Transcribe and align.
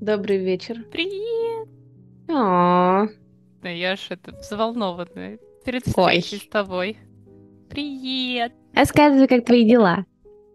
Добрый 0.00 0.36
вечер. 0.38 0.84
Привет! 0.92 1.68
О, 2.28 3.06
Да 3.62 3.68
я 3.70 3.96
ж 3.96 4.08
это 4.10 4.32
взволнованная 4.32 5.38
перед 5.64 5.82
Ой. 5.96 6.20
встречей 6.20 6.44
с 6.44 6.48
тобой. 6.48 6.98
Привет! 7.70 8.52
рассказывай, 8.74 9.26
как 9.26 9.46
твои 9.46 9.68
дела. 9.68 10.04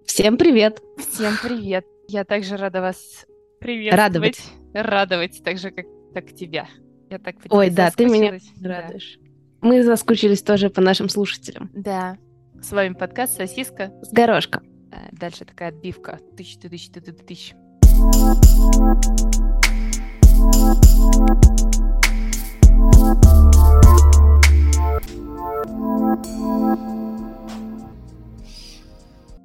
Всем 0.05 0.38
привет. 0.38 0.79
Всем 0.97 1.33
привет! 1.41 1.85
Я 2.07 2.23
также 2.23 2.55
рада 2.55 2.81
вас 2.81 3.25
приветствовать. 3.59 3.99
Радовать. 3.99 4.41
Радовать, 4.74 5.44
так 5.44 5.58
же, 5.58 5.71
как 5.71 5.85
так 6.13 6.33
тебя. 6.33 6.67
Я 7.10 7.17
так 7.17 7.35
Ой, 7.49 7.69
да, 7.69 7.89
ты 7.89 8.05
меня 8.05 8.31
соскучилась. 8.33 8.62
Да. 8.62 8.81
Радуешь. 8.81 9.19
Мы 9.62 9.83
заскучились 9.83 10.42
тоже 10.44 10.69
по 10.69 10.81
нашим 10.81 11.10
слушателям. 11.10 11.69
Да. 11.73 12.17
С 12.62 12.71
вами 12.71 12.94
подкаст 12.94 13.37
«Сосиска». 13.37 13.92
С 14.03 14.12
горошком. 14.12 14.63
Э, 14.92 15.08
Дальше 15.12 15.46
такая 15.46 15.69
отбивка. 15.69 16.20
Тысяч, 16.38 16.58
ты, 16.58 16.70
тысяч, 16.70 16.89
ты, 16.89 17.02
ты, 17.02 17.12
ты, 17.12 17.23
тысяч. 17.23 17.55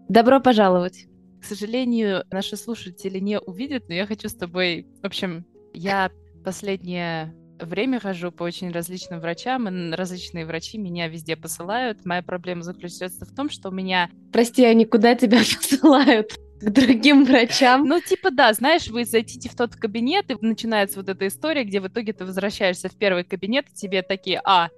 Добро 0.09 0.41
пожаловать. 0.41 1.07
К 1.43 1.45
сожалению, 1.45 2.25
наши 2.31 2.57
слушатели 2.57 3.19
не 3.19 3.39
увидят, 3.39 3.89
но 3.89 3.95
я 3.95 4.07
хочу 4.07 4.31
с 4.31 4.35
тобой... 4.35 4.87
В 5.03 5.07
общем, 5.07 5.45
я 5.75 6.11
последнее 6.43 7.35
время 7.61 8.01
хожу 8.01 8.33
по 8.33 8.45
очень 8.45 8.71
различным 8.71 9.21
врачам, 9.21 9.69
и 9.69 9.95
различные 9.95 10.47
врачи 10.47 10.79
меня 10.79 11.09
везде 11.09 11.37
посылают. 11.37 12.07
Моя 12.07 12.23
проблема 12.23 12.63
заключается 12.63 13.27
в 13.27 13.35
том, 13.35 13.51
что 13.51 13.69
у 13.69 13.73
меня... 13.73 14.09
Прости, 14.33 14.65
они 14.65 14.87
куда 14.87 15.15
тебя 15.15 15.41
посылают? 15.71 16.39
К 16.61 16.71
другим 16.71 17.25
врачам? 17.25 17.85
Ну, 17.85 18.01
типа, 18.01 18.31
да, 18.31 18.53
знаешь, 18.53 18.89
вы 18.89 19.05
зайдите 19.05 19.49
в 19.49 19.55
тот 19.55 19.77
кабинет, 19.77 20.31
и 20.31 20.37
начинается 20.41 20.99
вот 20.99 21.09
эта 21.09 21.27
история, 21.27 21.65
где 21.65 21.81
в 21.81 21.89
итоге 21.89 22.13
ты 22.13 22.25
возвращаешься 22.25 22.89
в 22.89 22.97
первый 22.97 23.25
кабинет, 23.25 23.67
и 23.71 23.75
тебе 23.75 24.03
такие, 24.03 24.41
а, 24.45 24.71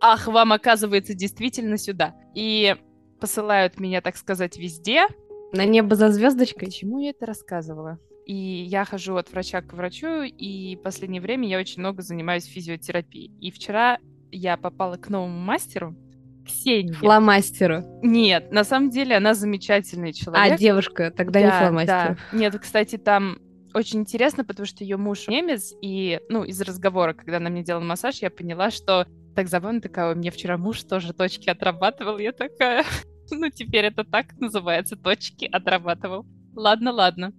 ах, 0.00 0.28
вам 0.28 0.52
оказывается 0.52 1.14
действительно 1.14 1.76
сюда. 1.76 2.14
И 2.34 2.76
посылают 3.20 3.80
меня, 3.80 4.00
так 4.00 4.16
сказать, 4.16 4.58
везде, 4.58 5.06
На 5.52 5.64
небо 5.64 5.94
за 5.94 6.10
звездочкой? 6.10 6.66
Почему 6.66 6.98
я 6.98 7.10
это 7.10 7.26
рассказывала? 7.26 7.98
И 8.26 8.34
я 8.34 8.84
хожу 8.84 9.16
от 9.16 9.30
врача 9.30 9.60
к 9.62 9.72
врачу, 9.72 10.22
и 10.22 10.76
в 10.76 10.82
последнее 10.82 11.20
время 11.20 11.48
я 11.48 11.58
очень 11.58 11.80
много 11.80 12.02
занимаюсь 12.02 12.44
физиотерапией. 12.44 13.30
И 13.40 13.50
вчера 13.50 13.98
я 14.30 14.56
попала 14.56 14.96
к 14.96 15.08
новому 15.08 15.38
мастеру, 15.38 15.94
Ксении. 16.44 16.92
Фломастеру. 16.92 17.82
Нет, 18.02 18.52
на 18.52 18.64
самом 18.64 18.90
деле 18.90 19.16
она 19.16 19.34
замечательный 19.34 20.10
А, 20.10 20.12
человек. 20.12 20.58
девушка, 20.58 21.10
тогда 21.10 21.40
не 21.40 21.46
Да, 21.46 21.58
фломастер. 21.60 21.86
да. 21.86 22.16
Нет, 22.36 22.58
кстати, 22.58 22.96
там 22.96 23.38
очень 23.72 24.00
интересно, 24.00 24.44
потому 24.44 24.66
что 24.66 24.84
ее 24.84 24.96
муж 24.96 25.26
немец, 25.28 25.72
и, 25.82 26.20
ну, 26.28 26.44
из 26.44 26.60
разговора, 26.60 27.12
когда 27.12 27.38
она 27.38 27.50
мне 27.50 27.64
делала 27.64 27.82
массаж, 27.82 28.18
я 28.22 28.30
поняла, 28.30 28.70
что 28.70 29.06
так 29.34 29.48
забавно, 29.48 29.80
такая, 29.80 30.10
«Ой, 30.10 30.14
мне 30.14 30.30
вчера 30.30 30.56
муж 30.56 30.82
тоже 30.84 31.12
точки 31.12 31.48
отрабатывал, 31.50 32.18
я 32.18 32.30
такая, 32.32 32.84
ну, 33.32 33.50
теперь 33.50 33.86
это 33.86 34.04
так 34.04 34.26
называется, 34.38 34.94
точки 34.96 35.48
отрабатывал. 35.50 36.24
Ладно, 36.54 36.92
ладно. 36.92 37.32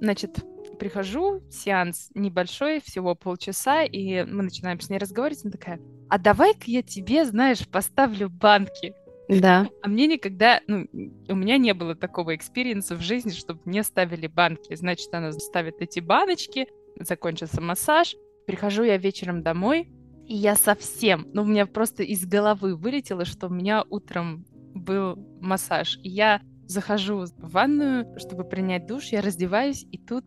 Значит, 0.00 0.38
прихожу, 0.78 1.42
сеанс 1.50 2.10
небольшой, 2.14 2.80
всего 2.80 3.14
полчаса, 3.14 3.82
и 3.82 4.24
мы 4.24 4.44
начинаем 4.44 4.80
с 4.80 4.88
ней 4.88 4.98
разговаривать, 4.98 5.44
она 5.44 5.52
такая, 5.52 5.78
а 6.08 6.18
давай-ка 6.18 6.64
я 6.66 6.82
тебе, 6.82 7.24
знаешь, 7.24 7.66
поставлю 7.66 8.28
банки. 8.30 8.94
Да. 9.28 9.68
А 9.82 9.88
мне 9.88 10.06
никогда, 10.06 10.60
ну, 10.68 10.86
у 11.28 11.34
меня 11.34 11.58
не 11.58 11.74
было 11.74 11.94
такого 11.94 12.34
experience 12.36 12.89
а 12.89 12.94
в 12.96 13.00
жизни, 13.00 13.30
чтобы 13.30 13.60
мне 13.64 13.82
ставили 13.82 14.26
банки. 14.26 14.74
Значит, 14.74 15.12
она 15.12 15.32
ставит 15.32 15.76
эти 15.80 16.00
баночки, 16.00 16.68
закончился 17.00 17.60
массаж, 17.60 18.14
прихожу 18.46 18.84
я 18.84 18.96
вечером 18.98 19.42
домой, 19.42 19.88
и 20.26 20.34
я 20.34 20.54
совсем, 20.56 21.26
ну, 21.32 21.42
у 21.42 21.44
меня 21.46 21.66
просто 21.66 22.02
из 22.02 22.24
головы 22.26 22.76
вылетело, 22.76 23.24
что 23.24 23.46
у 23.46 23.50
меня 23.50 23.84
утром 23.90 24.44
был 24.74 25.16
массаж. 25.40 25.98
И 26.02 26.08
я 26.08 26.40
захожу 26.66 27.24
в 27.26 27.50
ванную, 27.50 28.18
чтобы 28.18 28.44
принять 28.44 28.86
душ, 28.86 29.06
я 29.06 29.20
раздеваюсь, 29.22 29.86
и 29.92 29.98
тут 29.98 30.24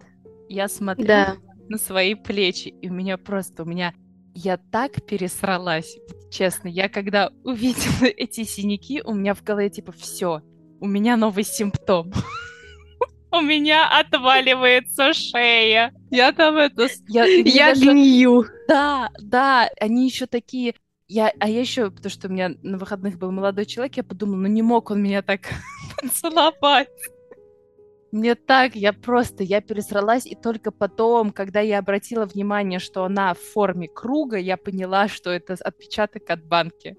я 0.48 0.68
смотрю 0.68 1.06
Да. 1.08 1.36
на 1.68 1.78
свои 1.78 2.16
плечи, 2.16 2.70
и 2.70 2.90
у 2.90 2.94
меня 2.94 3.18
просто, 3.18 3.64
у 3.64 3.66
меня, 3.66 3.94
я 4.42 4.58
так 4.58 5.06
пересралась, 5.06 5.98
честно, 6.32 6.70
я 6.70 6.88
когда 6.88 7.30
увидела 7.44 8.06
эти 8.18 8.44
синяки, 8.44 9.02
у 9.04 9.14
меня 9.14 9.34
в 9.34 9.44
голове 9.44 9.70
типа 9.70 9.92
все, 9.92 10.42
у 10.80 10.88
меня 10.88 11.18
новый 11.18 11.44
симптом. 11.44 12.12
У 13.32 13.42
меня 13.42 13.88
отваливается 14.00 15.14
шея. 15.14 15.94
Я 16.10 16.32
там 16.32 16.58
это... 16.58 16.88
Я, 17.08 17.26
Я 17.26 17.76
даже- 17.76 17.92
гнию. 17.92 18.46
Да, 18.68 19.12
да, 19.20 19.70
они 19.80 20.08
еще 20.08 20.26
такие... 20.26 20.74
Я, 21.08 21.32
а 21.40 21.48
я 21.48 21.60
еще, 21.60 21.92
потому 21.92 22.10
что 22.10 22.28
у 22.28 22.32
меня 22.32 22.56
на 22.64 22.80
выходных 22.80 23.20
был 23.20 23.32
молодой 23.32 23.68
человек, 23.68 23.98
я 23.98 24.04
подумала, 24.04 24.38
ну 24.38 24.48
не 24.48 24.64
мог 24.64 24.90
он 24.90 25.04
меня 25.04 25.22
так 25.22 25.42
поцеловать. 26.02 26.90
Мне 28.12 28.36
так, 28.36 28.76
я 28.76 28.92
просто, 28.92 29.44
я 29.44 29.62
пересралась, 29.62 30.26
и 30.26 30.36
только 30.36 30.72
потом, 30.72 31.32
когда 31.32 31.60
я 31.60 31.80
обратила 31.80 32.26
внимание, 32.26 32.80
что 32.80 33.04
она 33.04 33.34
в 33.34 33.40
форме 33.40 33.88
круга, 33.88 34.38
я 34.38 34.58
поняла, 34.58 35.08
что 35.08 35.30
это 35.30 35.56
отпечаток 35.60 36.30
от 36.30 36.44
банки. 36.44 36.96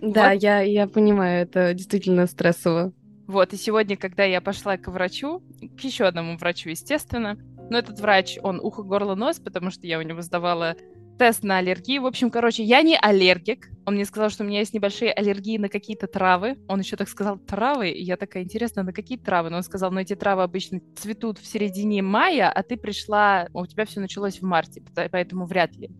Да, 0.00 0.32
Вот. 0.32 0.42
я, 0.42 0.60
я 0.60 0.86
понимаю, 0.86 1.42
это 1.42 1.74
действительно 1.74 2.26
стрессово. 2.26 2.92
Вот, 3.26 3.52
и 3.52 3.56
сегодня, 3.56 3.96
когда 3.96 4.24
я 4.24 4.40
пошла 4.40 4.76
к 4.76 4.88
врачу, 4.88 5.42
к 5.76 5.80
еще 5.80 6.04
одному 6.04 6.36
врачу, 6.36 6.70
естественно, 6.70 7.36
но 7.70 7.78
этот 7.78 8.00
врач, 8.00 8.38
он 8.42 8.60
ухо, 8.60 8.82
горло, 8.82 9.14
нос, 9.14 9.38
потому 9.38 9.70
что 9.70 9.86
я 9.86 9.98
у 9.98 10.02
него 10.02 10.20
сдавала 10.22 10.76
тест 11.18 11.42
на 11.42 11.58
аллергию. 11.58 12.02
В 12.02 12.06
общем, 12.06 12.30
короче, 12.30 12.62
я 12.62 12.82
не 12.82 12.96
аллергик. 12.96 13.70
Он 13.86 13.94
мне 13.94 14.04
сказал, 14.04 14.30
что 14.30 14.44
у 14.44 14.46
меня 14.46 14.60
есть 14.60 14.74
небольшие 14.74 15.12
аллергии 15.12 15.58
на 15.58 15.68
какие-то 15.68 16.06
травы. 16.06 16.56
Он 16.68 16.80
еще 16.80 16.96
так 16.96 17.08
сказал, 17.08 17.38
травы, 17.38 17.90
и 17.90 18.02
я 18.02 18.16
такая, 18.16 18.42
интересно, 18.42 18.82
на 18.82 18.92
какие 18.92 19.18
травы? 19.18 19.50
Но 19.50 19.58
он 19.58 19.62
сказал, 19.62 19.90
ну 19.90 20.00
эти 20.00 20.14
травы 20.14 20.42
обычно 20.42 20.80
цветут 20.96 21.38
в 21.38 21.46
середине 21.46 22.02
мая, 22.02 22.50
а 22.50 22.62
ты 22.62 22.76
пришла, 22.76 23.48
у 23.52 23.66
тебя 23.66 23.84
все 23.84 24.00
началось 24.00 24.40
в 24.40 24.42
марте, 24.42 24.82
поэтому 24.94 25.46
вряд 25.46 25.76
ли 25.76 25.90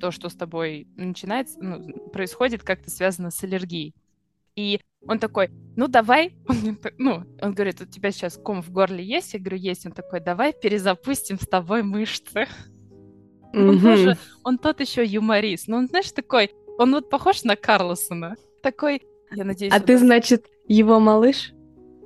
то, 0.00 0.10
что 0.10 0.28
с 0.28 0.34
тобой 0.34 0.86
начинается, 0.96 1.58
ну, 1.60 2.10
происходит, 2.10 2.62
как-то 2.62 2.90
связано 2.90 3.30
с 3.30 3.42
аллергией. 3.42 3.94
И 4.54 4.80
он 5.06 5.18
такой, 5.18 5.50
ну 5.76 5.86
давай, 5.86 6.36
он, 6.48 6.78
ну, 6.98 7.24
он 7.40 7.54
говорит, 7.54 7.80
у 7.80 7.86
тебя 7.86 8.10
сейчас 8.10 8.36
ком 8.36 8.62
в 8.62 8.70
горле 8.70 9.04
есть? 9.04 9.34
Я 9.34 9.40
говорю, 9.40 9.58
есть. 9.58 9.86
Он 9.86 9.92
такой, 9.92 10.20
давай 10.20 10.52
перезапустим 10.52 11.38
с 11.38 11.46
тобой 11.46 11.82
мышцы. 11.82 12.46
Он 13.52 13.76
Мгм. 13.76 13.80
тоже, 13.80 14.18
он 14.44 14.58
тот 14.58 14.80
еще 14.80 15.04
юморист. 15.04 15.68
Но 15.68 15.78
он, 15.78 15.86
знаешь, 15.88 16.12
такой, 16.12 16.50
он 16.78 16.92
вот 16.92 17.08
похож 17.10 17.44
на 17.44 17.56
Карлосона. 17.56 18.36
Такой, 18.62 19.02
я 19.30 19.44
надеюсь... 19.44 19.72
А 19.72 19.76
он 19.76 19.82
ты, 19.82 19.92
нас- 19.94 20.02
значит, 20.02 20.46
его 20.66 21.00
малыш? 21.00 21.52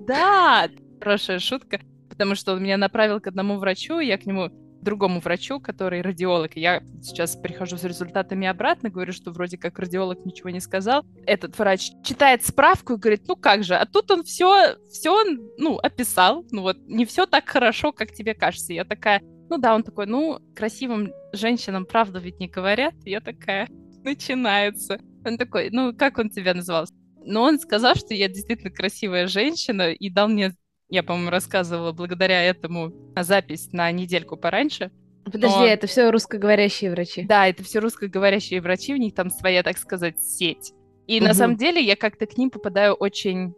Да, 0.06 0.68
хорошая 1.00 1.38
шутка, 1.38 1.80
потому 2.08 2.34
что 2.34 2.52
он 2.52 2.62
меня 2.62 2.76
направил 2.76 3.20
к 3.20 3.26
одному 3.26 3.58
врачу, 3.58 3.98
я 4.00 4.18
к 4.18 4.26
нему 4.26 4.50
другому 4.82 5.20
врачу, 5.20 5.60
который 5.60 6.02
радиолог. 6.02 6.56
Я 6.56 6.82
сейчас 7.02 7.36
прихожу 7.36 7.76
с 7.76 7.84
результатами 7.84 8.48
обратно, 8.48 8.90
говорю, 8.90 9.12
что 9.12 9.30
вроде 9.30 9.56
как 9.56 9.78
радиолог 9.78 10.24
ничего 10.26 10.50
не 10.50 10.58
сказал. 10.58 11.04
Этот 11.24 11.56
врач 11.56 11.92
читает 12.04 12.44
справку 12.44 12.94
и 12.94 12.96
говорит, 12.96 13.22
ну 13.28 13.36
как 13.36 13.62
же, 13.62 13.76
а 13.76 13.86
тут 13.86 14.10
он 14.10 14.24
все, 14.24 14.74
все, 14.90 15.22
ну, 15.56 15.78
описал. 15.78 16.44
Ну 16.50 16.62
вот, 16.62 16.78
не 16.88 17.04
все 17.04 17.26
так 17.26 17.48
хорошо, 17.48 17.92
как 17.92 18.10
тебе 18.10 18.34
кажется. 18.34 18.72
Я 18.72 18.84
такая, 18.84 19.22
ну 19.52 19.58
да, 19.58 19.74
он 19.74 19.82
такой, 19.82 20.06
ну, 20.06 20.38
красивым 20.56 21.12
женщинам 21.34 21.84
правду 21.84 22.18
ведь 22.20 22.40
не 22.40 22.48
говорят. 22.48 22.94
Я 23.04 23.20
такая, 23.20 23.68
начинается. 24.02 24.98
Он 25.26 25.36
такой, 25.36 25.68
ну, 25.70 25.94
как 25.94 26.16
он 26.18 26.30
тебя 26.30 26.54
называл? 26.54 26.86
Но 27.24 27.42
он 27.42 27.58
сказал, 27.60 27.94
что 27.94 28.14
я 28.14 28.28
действительно 28.28 28.70
красивая 28.70 29.26
женщина 29.26 29.92
и 29.92 30.08
дал 30.08 30.28
мне, 30.28 30.54
я, 30.88 31.02
по-моему, 31.02 31.28
рассказывала 31.30 31.92
благодаря 31.92 32.42
этому 32.42 32.92
запись 33.14 33.68
на 33.72 33.92
недельку 33.92 34.38
пораньше. 34.38 34.90
Подожди, 35.26 35.58
Но- 35.58 35.66
это 35.66 35.86
все 35.86 36.10
русскоговорящие 36.10 36.90
врачи. 36.90 37.24
Да, 37.24 37.46
это 37.46 37.62
все 37.62 37.78
русскоговорящие 37.80 38.62
врачи, 38.62 38.94
у 38.94 38.96
них 38.96 39.14
там 39.14 39.28
своя, 39.30 39.62
так 39.62 39.76
сказать, 39.76 40.18
сеть. 40.20 40.72
И 41.06 41.20
на 41.20 41.26
Мгм. 41.28 41.34
самом 41.34 41.56
деле 41.56 41.82
я 41.82 41.94
как-то 41.94 42.24
к 42.26 42.38
ним 42.38 42.50
попадаю 42.50 42.94
очень... 42.94 43.52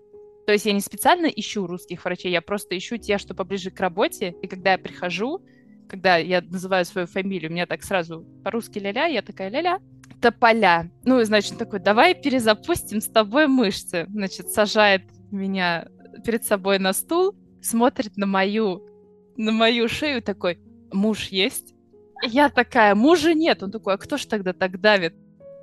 То 0.47 0.53
есть 0.53 0.67
я 0.67 0.73
не 0.73 0.81
специально 0.81 1.27
ищу 1.27 1.67
русских 1.69 2.05
врачей, 2.05 2.33
я 2.33 2.43
просто 2.43 2.77
ищу 2.77 2.99
те, 2.99 3.17
что 3.17 3.33
поближе 3.35 3.71
к 3.71 3.79
работе. 3.81 4.35
И 4.43 4.47
когда 4.49 4.73
я 4.73 4.79
прихожу, 4.79 5.41
когда 5.89 6.17
я 6.17 6.41
называю 6.41 6.85
свою 6.85 7.07
фамилию, 7.07 7.51
меня 7.51 7.67
так 7.67 7.83
сразу 7.83 8.27
по-русски 8.43 8.79
ля-ля, 8.79 9.07
я 9.07 9.23
такая 9.23 9.51
ля-ля. 9.51 9.79
Тополя. 10.21 10.91
Ну, 11.05 11.23
значит, 11.25 11.59
такой, 11.59 11.81
давай 11.81 12.15
перезапустим 12.15 13.01
с 13.01 13.09
тобой 13.09 13.47
мышцы. 13.47 14.07
Значит, 14.09 14.49
сажает 14.49 15.03
меня 15.31 15.89
перед 16.25 16.45
собой 16.45 16.79
на 16.79 16.93
стул, 16.93 17.35
смотрит 17.61 18.17
на 18.17 18.27
мою, 18.27 18.87
на 19.37 19.53
мою 19.53 19.89
шею 19.89 20.23
такой, 20.23 20.59
муж 20.93 21.29
есть? 21.29 21.75
Я 22.23 22.49
такая, 22.49 22.95
мужа 22.95 23.35
нет. 23.35 23.63
Он 23.63 23.71
такой, 23.71 23.95
а 23.95 23.99
кто 23.99 24.17
ж 24.17 24.25
тогда 24.25 24.53
так 24.53 24.81
давит? 24.81 25.15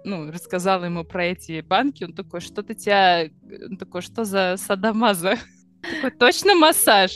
Ну, 0.03 0.31
рассказала 0.31 0.85
ему 0.85 1.03
про 1.03 1.25
эти 1.25 1.62
банки. 1.62 2.03
Он 2.03 2.13
такой, 2.13 2.41
что-то 2.41 2.73
тебя... 2.75 3.29
Он 3.69 3.77
такой, 3.77 4.01
что 4.01 4.25
за 4.25 4.56
садомаза? 4.57 5.35
Такой, 5.81 6.12
точно 6.12 6.53
массаж? 6.53 7.12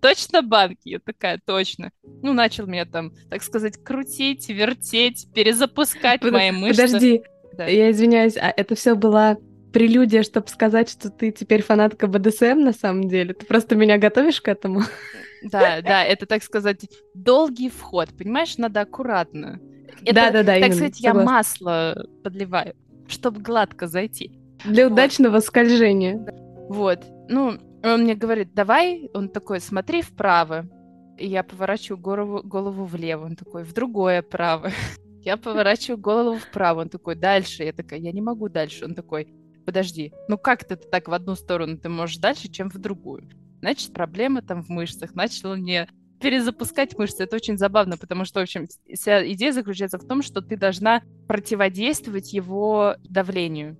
Точно 0.00 0.42
банки? 0.42 0.88
Я 0.88 0.98
такая, 0.98 1.40
точно. 1.44 1.90
Ну, 2.22 2.32
начал 2.32 2.66
меня 2.66 2.84
там, 2.84 3.12
так 3.30 3.42
сказать, 3.42 3.82
крутить, 3.82 4.48
вертеть, 4.48 5.28
перезапускать 5.34 6.20
Под- 6.20 6.32
мои 6.32 6.50
мышцы. 6.50 6.82
Подожди, 6.82 7.22
Да. 7.56 7.66
я 7.66 7.90
извиняюсь, 7.90 8.36
а 8.36 8.52
это 8.56 8.74
все 8.74 8.94
была 8.94 9.36
прелюдия, 9.72 10.22
чтобы 10.22 10.48
сказать, 10.48 10.88
что 10.90 11.10
ты 11.10 11.30
теперь 11.32 11.62
фанатка 11.62 12.06
БДСМ 12.06 12.60
на 12.60 12.72
самом 12.72 13.08
деле? 13.08 13.34
Ты 13.34 13.44
просто 13.46 13.74
меня 13.76 13.98
готовишь 13.98 14.40
к 14.40 14.48
этому? 14.48 14.82
Да, 15.42 15.80
да, 15.82 16.02
это, 16.02 16.26
так 16.26 16.42
сказать, 16.42 16.88
долгий 17.14 17.68
вход, 17.70 18.08
понимаешь, 18.16 18.56
надо 18.56 18.80
аккуратно. 18.80 19.60
Это, 20.02 20.14
Да-да-да, 20.14 20.54
Так 20.54 20.58
именно, 20.62 20.74
сказать, 20.74 21.00
я 21.00 21.10
согласна. 21.10 21.30
масло 21.32 22.06
подливаю, 22.24 22.74
чтобы 23.06 23.40
гладко 23.40 23.86
зайти. 23.86 24.32
Для 24.64 24.84
Вот. 24.84 24.92
удачного 24.94 25.40
скольжения. 25.40 26.18
Вот. 26.68 27.04
Ну, 27.28 27.58
он 27.82 28.02
мне 28.02 28.14
говорит, 28.14 28.54
давай, 28.54 29.10
он 29.14 29.28
такой, 29.28 29.60
смотри 29.60 30.02
вправо. 30.02 30.66
И 31.18 31.26
я 31.26 31.42
поворачиваю 31.42 32.00
голову, 32.00 32.42
голову 32.42 32.84
влево. 32.84 33.26
Он 33.26 33.36
такой, 33.36 33.64
в 33.64 33.72
другое 33.72 34.22
право. 34.22 34.70
Я 35.22 35.36
поворачиваю 35.36 35.98
голову 35.98 36.38
вправо. 36.38 36.82
Он 36.82 36.88
такой, 36.88 37.16
дальше. 37.16 37.64
Я 37.64 37.72
такая, 37.72 37.98
я 37.98 38.12
не 38.12 38.20
могу 38.20 38.48
дальше. 38.48 38.84
Он 38.84 38.94
такой, 38.94 39.26
подожди, 39.64 40.12
ну 40.28 40.38
как 40.38 40.64
ты 40.64 40.76
так 40.76 41.08
в 41.08 41.12
одну 41.12 41.34
сторону 41.34 41.78
ты 41.78 41.88
можешь 41.88 42.18
дальше, 42.18 42.48
чем 42.48 42.70
в 42.70 42.78
другую? 42.78 43.28
Значит, 43.60 43.92
проблема 43.92 44.42
там 44.42 44.62
в 44.62 44.68
мышцах. 44.68 45.16
Начал 45.16 45.56
мне 45.56 45.88
перезапускать 46.20 46.96
мышцы. 46.96 47.24
Это 47.24 47.36
очень 47.36 47.58
забавно, 47.58 47.96
потому 47.96 48.24
что, 48.24 48.40
в 48.40 48.44
общем, 48.44 48.66
вся 48.94 49.26
идея 49.32 49.52
заключается 49.52 49.98
в 49.98 50.06
том, 50.06 50.22
что 50.22 50.40
ты 50.40 50.56
должна 50.56 51.02
противодействовать 51.26 52.32
его 52.32 52.94
давлению. 53.08 53.76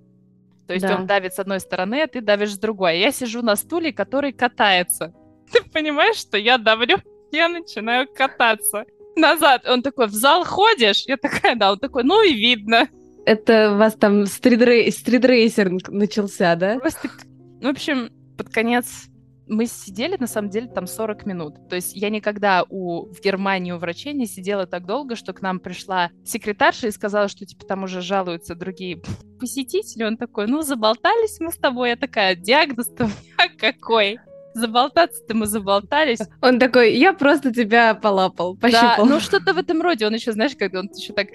То 0.67 0.73
есть 0.73 0.85
Да. 0.85 0.95
он 0.95 1.07
давит 1.07 1.33
с 1.33 1.39
одной 1.39 1.59
стороны, 1.59 2.01
а 2.03 2.07
ты 2.07 2.21
давишь 2.21 2.53
с 2.53 2.57
другой. 2.59 2.99
Я 2.99 3.11
сижу 3.11 3.41
на 3.41 3.55
стуле, 3.55 3.93
который 3.93 4.33
катается. 4.33 5.13
Ты 5.51 5.63
понимаешь, 5.63 6.17
что 6.17 6.37
я 6.37 6.57
давлю, 6.57 6.97
я 7.31 7.47
начинаю 7.47 8.07
кататься. 8.13 8.83
Назад. 9.15 9.65
Он 9.67 9.81
такой, 9.81 10.07
в 10.07 10.11
зал 10.13 10.43
ходишь? 10.43 11.05
Я 11.07 11.17
такая, 11.17 11.55
да. 11.55 11.71
Он 11.71 11.79
такой, 11.79 12.03
ну 12.03 12.21
и 12.23 12.33
видно. 12.33 12.87
Это 13.25 13.71
у 13.73 13.77
вас 13.77 13.95
там 13.95 14.23
стритрей- 14.23 14.91
стритрейсинг 14.91 15.89
начался, 15.89 16.55
да? 16.55 16.77
Просто, 16.79 17.09
в 17.61 17.65
общем, 17.67 18.09
под 18.37 18.49
конец 18.49 19.07
мы 19.47 19.65
сидели, 19.65 20.17
на 20.19 20.27
самом 20.27 20.49
деле, 20.49 20.67
там 20.67 20.87
40 20.87 21.25
минут. 21.25 21.69
То 21.69 21.75
есть 21.75 21.95
я 21.95 22.09
никогда 22.09 22.63
у, 22.69 23.05
в 23.11 23.21
Германии 23.21 23.71
у 23.71 23.77
врачей 23.77 24.13
не 24.13 24.25
сидела 24.25 24.65
так 24.65 24.85
долго, 24.85 25.15
что 25.15 25.33
к 25.33 25.41
нам 25.41 25.59
пришла 25.59 26.11
секретарша 26.25 26.87
и 26.87 26.91
сказала, 26.91 27.27
что, 27.27 27.45
типа, 27.45 27.65
там 27.65 27.83
уже 27.83 28.01
жалуются 28.01 28.55
другие 28.55 29.01
посетители. 29.39 30.03
Он 30.03 30.17
такой, 30.17 30.47
ну, 30.47 30.61
заболтались 30.61 31.39
мы 31.39 31.51
с 31.51 31.57
тобой. 31.57 31.89
Я 31.89 31.95
такая, 31.95 32.35
диагноз-то 32.35 33.05
у 33.05 33.07
меня 33.07 33.49
какой? 33.57 34.19
Заболтаться-то 34.53 35.35
мы 35.35 35.45
заболтались. 35.45 36.19
Он 36.41 36.57
такой, 36.59 36.95
я 36.97 37.13
просто 37.13 37.53
тебя 37.53 37.93
полапал, 37.93 38.55
Да, 38.55 38.61
пощупал. 38.69 39.05
ну 39.05 39.19
что-то 39.19 39.53
в 39.53 39.57
этом 39.57 39.81
роде. 39.81 40.07
Он 40.07 40.13
еще, 40.15 40.31
знаешь, 40.31 40.55
когда 40.57 40.79
он 40.79 40.89
еще 40.95 41.13
так... 41.13 41.27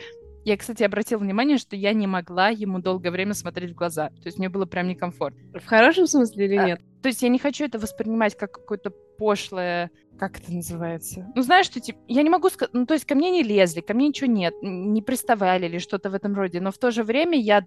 Я, 0.44 0.56
кстати, 0.56 0.82
обратила 0.82 1.20
внимание, 1.20 1.56
что 1.56 1.76
я 1.76 1.92
не 1.92 2.06
могла 2.06 2.48
ему 2.48 2.80
долгое 2.80 3.10
время 3.10 3.34
смотреть 3.34 3.72
в 3.72 3.74
глаза. 3.74 4.08
То 4.08 4.26
есть 4.26 4.38
мне 4.38 4.48
было 4.48 4.66
прям 4.66 4.88
некомфортно. 4.88 5.60
В 5.60 5.66
хорошем 5.66 6.06
смысле 6.06 6.46
или 6.46 6.56
А, 6.56 6.66
нет? 6.66 6.80
То 7.02 7.08
есть 7.08 7.22
я 7.22 7.28
не 7.28 7.38
хочу 7.38 7.64
это 7.64 7.78
воспринимать 7.78 8.36
как 8.36 8.52
какое-то 8.52 8.90
пошлое... 9.18 9.90
Как 10.18 10.38
это 10.38 10.52
называется? 10.52 11.26
Ну, 11.34 11.42
знаешь, 11.42 11.66
что, 11.66 11.80
типа, 11.80 11.98
я 12.08 12.22
не 12.22 12.30
могу 12.30 12.48
сказать... 12.50 12.74
Ну, 12.74 12.86
то 12.86 12.94
есть 12.94 13.06
ко 13.06 13.14
мне 13.14 13.30
не 13.30 13.42
лезли, 13.42 13.80
ко 13.80 13.94
мне 13.94 14.08
ничего 14.08 14.30
нет, 14.30 14.54
не 14.62 15.00
приставали 15.00 15.66
или 15.66 15.78
что-то 15.78 16.10
в 16.10 16.14
этом 16.14 16.34
роде. 16.34 16.60
Но 16.60 16.70
в 16.72 16.78
то 16.78 16.90
же 16.90 17.04
время 17.04 17.38
я, 17.38 17.64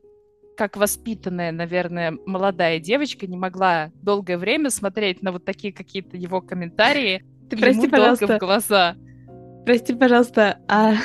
как 0.58 0.76
воспитанная, 0.76 1.52
наверное, 1.52 2.18
молодая 2.26 2.80
девочка, 2.80 3.26
не 3.26 3.38
могла 3.38 3.92
долгое 4.02 4.38
время 4.38 4.70
смотреть 4.70 5.22
на 5.22 5.32
вот 5.32 5.46
такие 5.46 5.74
какие-то 5.74 6.18
его 6.18 6.42
комментарии 6.42 7.24
Ты 7.50 7.56
ему 7.56 7.62
прости, 7.62 7.88
долго 7.88 7.92
пожалуйста, 7.92 8.28
в 8.36 8.40
глаза. 8.40 8.96
прости, 9.66 9.94
пожалуйста, 9.94 10.60
а 10.68 10.96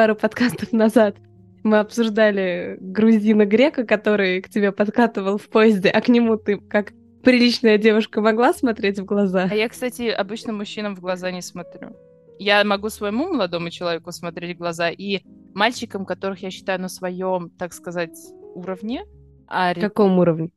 пару 0.00 0.16
подкастов 0.16 0.72
назад 0.72 1.16
мы 1.62 1.78
обсуждали 1.78 2.78
грузина-грека, 2.80 3.84
который 3.84 4.40
к 4.40 4.48
тебе 4.48 4.72
подкатывал 4.72 5.36
в 5.36 5.46
поезде, 5.50 5.90
а 5.90 6.00
к 6.00 6.08
нему 6.08 6.38
ты, 6.38 6.56
как 6.56 6.94
приличная 7.22 7.76
девушка, 7.76 8.22
могла 8.22 8.54
смотреть 8.54 8.98
в 8.98 9.04
глаза? 9.04 9.46
А 9.50 9.54
я, 9.54 9.68
кстати, 9.68 10.08
обычно 10.08 10.54
мужчинам 10.54 10.96
в 10.96 11.00
глаза 11.00 11.30
не 11.30 11.42
смотрю. 11.42 11.94
Я 12.38 12.64
могу 12.64 12.88
своему 12.88 13.28
молодому 13.28 13.68
человеку 13.68 14.10
смотреть 14.10 14.56
в 14.56 14.58
глаза 14.60 14.88
и 14.88 15.20
мальчикам, 15.52 16.06
которых 16.06 16.42
я 16.42 16.50
считаю 16.50 16.80
на 16.80 16.88
своем, 16.88 17.50
так 17.58 17.74
сказать, 17.74 18.16
уровне, 18.54 19.04
а 19.48 19.74
каком 19.74 20.18
уровне? 20.18 20.48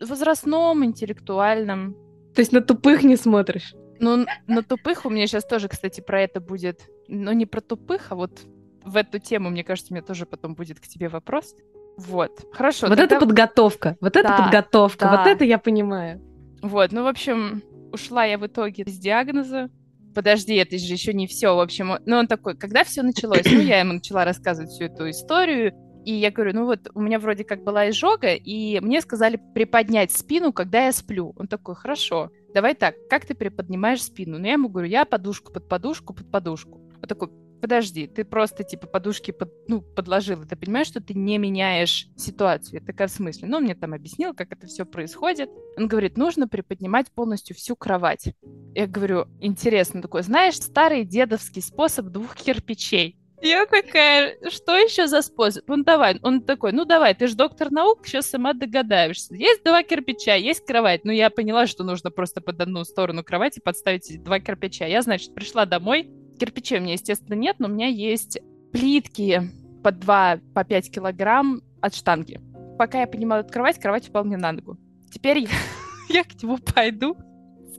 возрастном, 0.00 0.84
интеллектуальном. 0.84 1.94
То 2.34 2.40
есть 2.40 2.50
на 2.50 2.62
тупых 2.62 3.04
не 3.04 3.14
смотришь? 3.14 3.76
Ну, 4.00 4.26
на 4.48 4.62
тупых 4.64 5.06
у 5.06 5.10
меня 5.10 5.28
сейчас 5.28 5.44
тоже, 5.44 5.68
кстати, 5.68 6.00
про 6.00 6.20
это 6.20 6.40
будет. 6.40 6.80
Но 7.06 7.32
не 7.32 7.46
про 7.46 7.60
тупых, 7.60 8.10
а 8.10 8.16
вот 8.16 8.40
в 8.84 8.96
эту 8.96 9.18
тему, 9.18 9.50
мне 9.50 9.64
кажется, 9.64 9.92
у 9.92 9.94
меня 9.96 10.04
тоже 10.04 10.26
потом 10.26 10.54
будет 10.54 10.80
к 10.80 10.86
тебе 10.86 11.08
вопрос. 11.08 11.54
Вот. 11.96 12.46
Хорошо. 12.52 12.86
вот 12.86 12.96
тогда- 12.96 13.16
это 13.16 13.26
подготовка, 13.26 13.96
вот 14.00 14.16
это 14.16 14.28
Да, 14.28 14.36
подготовка, 14.44 15.04
да. 15.06 15.16
вот 15.18 15.26
это 15.26 15.44
я 15.44 15.58
понимаю. 15.58 16.20
Вот, 16.62 16.92
ну, 16.92 17.02
в 17.02 17.06
общем, 17.06 17.62
ушла 17.92 18.24
я 18.24 18.38
в 18.38 18.46
итоге 18.46 18.84
с 18.86 18.98
диагноза. 18.98 19.68
Подожди, 20.14 20.54
это 20.54 20.78
же 20.78 20.92
еще 20.92 21.12
не 21.12 21.26
все, 21.26 21.54
в 21.54 21.60
общем. 21.60 21.92
Ну, 22.06 22.16
он 22.16 22.26
такой, 22.26 22.56
когда 22.56 22.82
все 22.84 23.02
началось? 23.02 23.44
Ну, 23.44 23.60
я 23.60 23.80
ему 23.80 23.94
начала 23.94 24.24
рассказывать 24.24 24.70
всю 24.70 24.84
эту 24.84 25.08
историю. 25.10 25.72
И 26.04 26.12
я 26.14 26.30
говорю, 26.30 26.54
ну 26.54 26.64
вот, 26.64 26.88
у 26.94 27.00
меня 27.00 27.18
вроде 27.18 27.44
как 27.44 27.62
была 27.64 27.90
изжога, 27.90 28.32
и 28.32 28.80
мне 28.80 29.00
сказали 29.02 29.38
приподнять 29.54 30.10
спину, 30.10 30.52
когда 30.52 30.86
я 30.86 30.92
сплю. 30.92 31.34
Он 31.36 31.46
такой, 31.48 31.74
хорошо, 31.74 32.30
давай 32.54 32.74
так, 32.74 32.94
как 33.10 33.26
ты 33.26 33.34
приподнимаешь 33.34 34.02
спину? 34.02 34.38
Ну, 34.38 34.46
я 34.46 34.52
ему 34.54 34.68
говорю, 34.70 34.88
я 34.88 35.04
подушку 35.04 35.52
под 35.52 35.68
подушку 35.68 36.14
под 36.14 36.30
подушку. 36.30 36.80
Он 37.02 37.08
такой, 37.08 37.28
подожди, 37.60 38.06
ты 38.06 38.24
просто, 38.24 38.64
типа, 38.64 38.86
подушки 38.86 39.30
под, 39.30 39.52
ну, 39.68 39.80
подложила. 39.80 40.44
Ты 40.44 40.56
понимаешь, 40.56 40.86
что 40.86 41.00
ты 41.00 41.14
не 41.14 41.38
меняешь 41.38 42.08
ситуацию? 42.16 42.80
Я 42.80 42.86
такая, 42.86 43.08
в 43.08 43.12
смысле? 43.12 43.48
Ну, 43.48 43.58
он 43.58 43.64
мне 43.64 43.74
там 43.74 43.94
объяснил, 43.94 44.34
как 44.34 44.52
это 44.52 44.66
все 44.66 44.84
происходит. 44.84 45.50
Он 45.76 45.88
говорит, 45.88 46.16
нужно 46.16 46.48
приподнимать 46.48 47.10
полностью 47.12 47.56
всю 47.56 47.76
кровать. 47.76 48.34
Я 48.74 48.86
говорю, 48.86 49.26
интересно 49.40 50.02
такое, 50.02 50.22
знаешь, 50.22 50.56
старый 50.56 51.04
дедовский 51.04 51.62
способ 51.62 52.06
двух 52.06 52.36
кирпичей. 52.36 53.18
Я 53.40 53.66
такая, 53.66 54.36
что 54.50 54.76
еще 54.76 55.06
за 55.06 55.22
способ? 55.22 55.68
Он 55.70 55.84
давай, 55.84 56.18
он 56.22 56.42
такой, 56.42 56.72
ну 56.72 56.84
давай, 56.84 57.14
ты 57.14 57.28
же 57.28 57.36
доктор 57.36 57.70
наук, 57.70 58.04
сейчас 58.04 58.26
сама 58.26 58.52
догадаешься. 58.52 59.34
Есть 59.34 59.62
два 59.62 59.84
кирпича, 59.84 60.34
есть 60.34 60.66
кровать. 60.66 61.04
Ну 61.04 61.12
я 61.12 61.30
поняла, 61.30 61.66
что 61.68 61.84
нужно 61.84 62.10
просто 62.10 62.40
под 62.40 62.60
одну 62.60 62.82
сторону 62.82 63.22
кровати 63.22 63.60
подставить 63.60 64.22
два 64.24 64.40
кирпича. 64.40 64.86
Я, 64.86 65.02
значит, 65.02 65.34
пришла 65.34 65.66
домой. 65.66 66.10
Кирпичей 66.38 66.78
у 66.78 66.80
меня, 66.80 66.94
естественно, 66.94 67.34
нет, 67.34 67.56
но 67.58 67.68
у 67.68 67.70
меня 67.70 67.88
есть 67.88 68.38
плитки 68.72 69.42
по 69.82 69.92
2, 69.92 70.40
по 70.54 70.64
5 70.64 70.90
килограмм 70.90 71.62
от 71.80 71.94
штанги. 71.94 72.40
Пока 72.78 73.00
я 73.00 73.06
поднимала 73.06 73.40
эту 73.40 73.52
кровать, 73.52 73.80
кровать 73.80 74.08
упала 74.08 74.24
мне 74.24 74.36
на 74.36 74.52
ногу. 74.52 74.78
Теперь 75.12 75.38
я, 75.38 75.48
я 76.08 76.24
к 76.24 76.40
нему 76.42 76.58
пойду, 76.58 77.16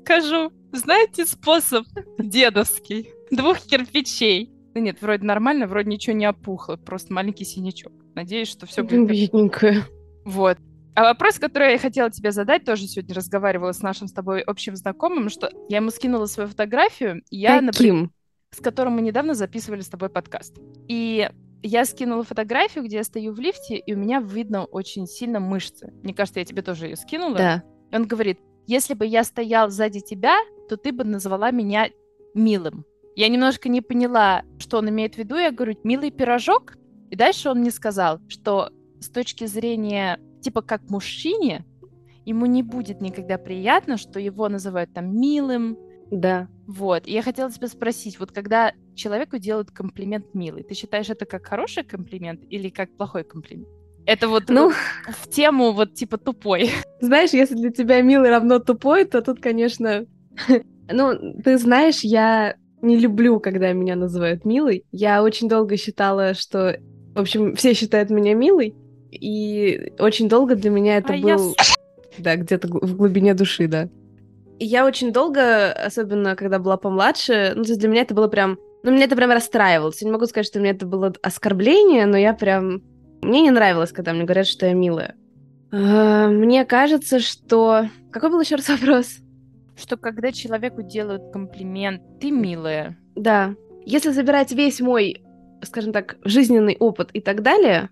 скажу, 0.01 0.51
знаете 0.71 1.25
способ 1.25 1.85
дедовский, 2.17 3.09
двух 3.31 3.59
кирпичей. 3.61 4.51
Да 4.73 4.81
нет, 4.81 5.01
вроде 5.01 5.25
нормально, 5.25 5.67
вроде 5.67 5.89
ничего 5.89 6.15
не 6.15 6.27
опухло, 6.27 6.75
просто 6.75 7.13
маленький 7.13 7.45
синячок. 7.45 7.93
Надеюсь, 8.15 8.49
что 8.49 8.65
все 8.65 8.83
будет 8.83 9.07
Бедненькая. 9.07 9.85
вот. 10.25 10.57
А 10.95 11.03
вопрос, 11.03 11.39
который 11.39 11.71
я 11.71 11.77
хотела 11.77 12.11
тебе 12.11 12.31
задать, 12.31 12.65
тоже 12.65 12.85
сегодня 12.85 13.15
разговаривала 13.15 13.71
с 13.71 13.81
нашим 13.81 14.07
с 14.07 14.11
тобой 14.11 14.41
общим 14.41 14.75
знакомым, 14.75 15.29
что 15.29 15.49
я 15.69 15.77
ему 15.77 15.91
скинула 15.91 16.25
свою 16.25 16.49
фотографию, 16.49 17.23
и 17.29 17.37
я, 17.37 17.61
например, 17.61 17.93
Каким? 17.93 18.11
С 18.51 18.61
которым 18.61 18.93
мы 18.93 19.01
недавно 19.01 19.33
записывали 19.33 19.81
с 19.81 19.89
тобой 19.89 20.09
подкаст. 20.09 20.57
И 20.87 21.29
я 21.61 21.85
скинула 21.85 22.23
фотографию, 22.23 22.83
где 22.83 22.97
я 22.97 23.03
стою 23.03 23.33
в 23.33 23.39
лифте, 23.39 23.77
и 23.77 23.93
у 23.93 23.97
меня 23.97 24.19
видно 24.21 24.65
очень 24.65 25.07
сильно 25.07 25.39
мышцы. 25.39 25.93
Мне 26.03 26.13
кажется, 26.13 26.39
я 26.39 26.45
тебе 26.45 26.61
тоже 26.61 26.87
ее 26.87 26.95
скинула. 26.95 27.37
Да. 27.37 27.63
И 27.91 27.95
он 27.95 28.07
говорит, 28.07 28.39
если 28.65 28.93
бы 28.93 29.05
я 29.05 29.23
стоял 29.23 29.69
сзади 29.69 29.99
тебя, 29.99 30.37
то 30.67 30.77
ты 30.77 30.91
бы 30.91 31.03
назвала 31.03 31.51
меня 31.51 31.89
милым. 32.33 32.85
Я 33.15 33.27
немножко 33.27 33.67
не 33.67 33.81
поняла, 33.81 34.43
что 34.59 34.77
он 34.77 34.89
имеет 34.89 35.15
в 35.15 35.17
виду. 35.17 35.35
Я 35.35 35.51
говорю, 35.51 35.75
милый 35.83 36.11
пирожок? 36.11 36.75
И 37.09 37.15
дальше 37.15 37.49
он 37.49 37.59
мне 37.59 37.71
сказал, 37.71 38.19
что 38.29 38.69
с 38.99 39.09
точки 39.09 39.45
зрения, 39.45 40.19
типа, 40.41 40.61
как 40.61 40.89
мужчине, 40.89 41.65
ему 42.25 42.45
не 42.45 42.63
будет 42.63 43.01
никогда 43.01 43.37
приятно, 43.37 43.97
что 43.97 44.19
его 44.19 44.47
называют 44.47 44.93
там 44.93 45.19
милым. 45.19 45.77
Да. 46.11 46.47
Вот. 46.67 47.07
И 47.07 47.13
я 47.13 47.21
хотела 47.21 47.51
тебя 47.51 47.67
спросить, 47.67 48.19
вот 48.19 48.31
когда 48.31 48.73
человеку 48.95 49.37
делают 49.37 49.71
комплимент 49.71 50.33
милый, 50.33 50.63
ты 50.63 50.73
считаешь 50.73 51.09
это 51.09 51.25
как 51.25 51.45
хороший 51.45 51.83
комплимент 51.83 52.41
или 52.49 52.69
как 52.69 52.95
плохой 52.95 53.23
комплимент? 53.23 53.67
Это 54.05 54.27
вот 54.27 54.49
Ну, 54.49 54.71
в 55.07 55.29
тему 55.29 55.71
вот 55.71 55.93
типа 55.93 56.17
тупой. 56.17 56.71
знаешь, 57.01 57.31
если 57.31 57.55
для 57.55 57.71
тебя 57.71 58.01
милый 58.01 58.29
равно 58.29 58.59
тупой, 58.59 59.05
то 59.05 59.21
тут, 59.21 59.39
конечно... 59.39 60.05
Ну, 60.91 61.35
ты 61.43 61.59
знаешь, 61.59 61.99
я 61.99 62.55
не 62.81 62.97
люблю, 62.97 63.39
когда 63.39 63.73
меня 63.73 63.95
называют 63.95 64.43
милой. 64.43 64.85
Я 64.91 65.21
очень 65.21 65.47
долго 65.47 65.77
считала, 65.77 66.33
что... 66.33 66.79
В 67.13 67.19
общем, 67.19 67.55
все 67.55 67.75
считают 67.75 68.09
меня 68.09 68.33
милой, 68.33 68.73
и 69.11 69.93
очень 69.99 70.27
долго 70.27 70.55
для 70.55 70.71
меня 70.71 70.97
это 70.97 71.13
А 71.13 71.15
я 71.15 71.35
был... 71.35 71.55
Да, 72.17 72.35
где-то 72.35 72.67
в 72.67 72.95
глубине 72.95 73.35
души, 73.35 73.67
да. 73.67 73.87
Я 74.59 74.85
очень 74.85 75.13
долго, 75.13 75.71
особенно 75.71 76.35
когда 76.35 76.59
была 76.59 76.77
помладше, 76.77 77.53
ну, 77.55 77.63
то 77.63 77.69
есть 77.69 77.79
для 77.79 77.89
меня 77.89 78.01
это 78.01 78.13
было 78.13 78.27
прям... 78.27 78.57
Ну, 78.83 78.91
меня 78.91 79.05
это 79.05 79.15
прям 79.15 79.31
расстраивалось. 79.31 80.01
Я 80.01 80.07
не 80.07 80.11
могу 80.11 80.25
сказать, 80.25 80.45
что 80.45 80.59
мне 80.59 80.71
это 80.71 80.85
было 80.85 81.13
оскорбление, 81.21 82.05
но 82.05 82.17
я 82.17 82.33
прям... 82.33 82.81
Мне 83.21 83.41
не 83.41 83.51
нравилось, 83.51 83.91
когда 83.91 84.13
мне 84.13 84.23
говорят, 84.23 84.47
что 84.47 84.65
я 84.65 84.73
милая. 84.73 85.15
А, 85.71 86.27
мне 86.29 86.65
кажется, 86.65 87.19
что... 87.19 87.89
Какой 88.11 88.29
был 88.29 88.39
еще 88.39 88.55
раз 88.55 88.69
вопрос? 88.69 89.17
Что 89.77 89.97
когда 89.97 90.31
человеку 90.31 90.81
делают 90.81 91.31
комплимент, 91.31 92.01
ты 92.19 92.31
милая. 92.31 92.97
Да. 93.15 93.55
Если 93.85 94.11
забирать 94.11 94.51
весь 94.51 94.79
мой, 94.81 95.23
скажем 95.63 95.93
так, 95.93 96.17
жизненный 96.23 96.77
опыт 96.79 97.09
и 97.13 97.21
так 97.21 97.41
далее, 97.41 97.89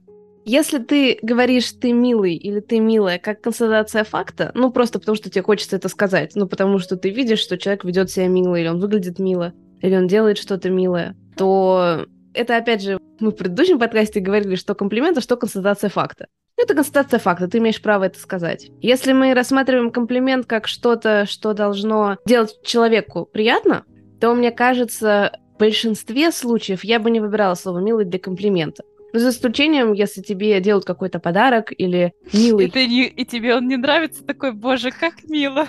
если 0.48 0.80
ты 0.80 1.20
говоришь 1.22 1.74
«ты 1.74 1.92
милый» 1.92 2.36
или 2.36 2.62
«ты 2.62 2.80
милая» 2.80 3.20
как 3.20 3.42
констатация 3.42 4.06
факта, 4.06 4.52
ну, 4.56 4.72
просто 4.72 4.98
потому 4.98 5.18
что 5.18 5.30
тебе 5.30 5.44
хочется 5.44 5.76
это 5.76 5.90
сказать, 5.90 6.32
ну, 6.36 6.48
потому 6.48 6.80
что 6.80 6.96
ты 6.96 7.10
видишь, 7.10 7.40
что 7.40 7.58
человек 7.58 7.84
ведет 7.84 8.10
себя 8.10 8.28
мило, 8.28 8.56
или 8.56 8.70
он 8.70 8.80
выглядит 8.80 9.20
мило, 9.20 9.54
или 9.82 9.96
он 9.96 10.08
делает 10.08 10.38
что-то 10.38 10.70
милое, 10.70 11.18
то 11.36 12.06
это, 12.34 12.56
опять 12.56 12.82
же, 12.82 12.98
мы 13.20 13.32
в 13.32 13.36
предыдущем 13.36 13.78
подкасте 13.78 14.22
говорили, 14.22 14.56
что 14.56 14.74
комплимент, 14.74 15.18
а 15.18 15.22
что 15.22 15.36
констатация 15.36 15.90
факта. 15.90 16.28
Это 16.56 16.74
констатация 16.74 17.20
факта, 17.20 17.50
ты 17.50 17.58
имеешь 17.58 17.82
право 17.82 18.06
это 18.06 18.18
сказать. 18.18 18.72
Если 18.80 19.12
мы 19.12 19.34
рассматриваем 19.34 19.92
комплимент 19.92 20.46
как 20.46 20.68
что-то, 20.68 21.26
что 21.28 21.54
должно 21.54 22.18
делать 22.26 22.56
человеку 22.64 23.26
приятно, 23.26 23.84
то, 24.22 24.34
мне 24.34 24.52
кажется, 24.52 25.38
в 25.56 25.60
большинстве 25.60 26.32
случаев 26.32 26.86
я 26.86 27.00
бы 27.00 27.12
не 27.12 27.20
выбирала 27.20 27.56
слово 27.56 27.80
«милый» 27.80 28.06
для 28.06 28.18
комплимента. 28.18 28.84
Ну, 29.14 29.20
за 29.20 29.30
исключением, 29.30 29.94
если 29.94 30.22
тебе 30.22 30.60
делают 30.60 30.86
какой-то 30.86 31.20
подарок 31.20 31.74
или 31.76 32.14
милый. 32.34 32.66
И, 32.66 32.70
ты 32.70 32.88
не, 32.88 33.08
и 33.08 33.26
тебе 33.26 33.56
он 33.56 33.68
не 33.68 33.78
нравится, 33.78 34.24
такой, 34.24 34.52
боже, 34.52 34.92
как 34.92 35.24
мило. 35.30 35.68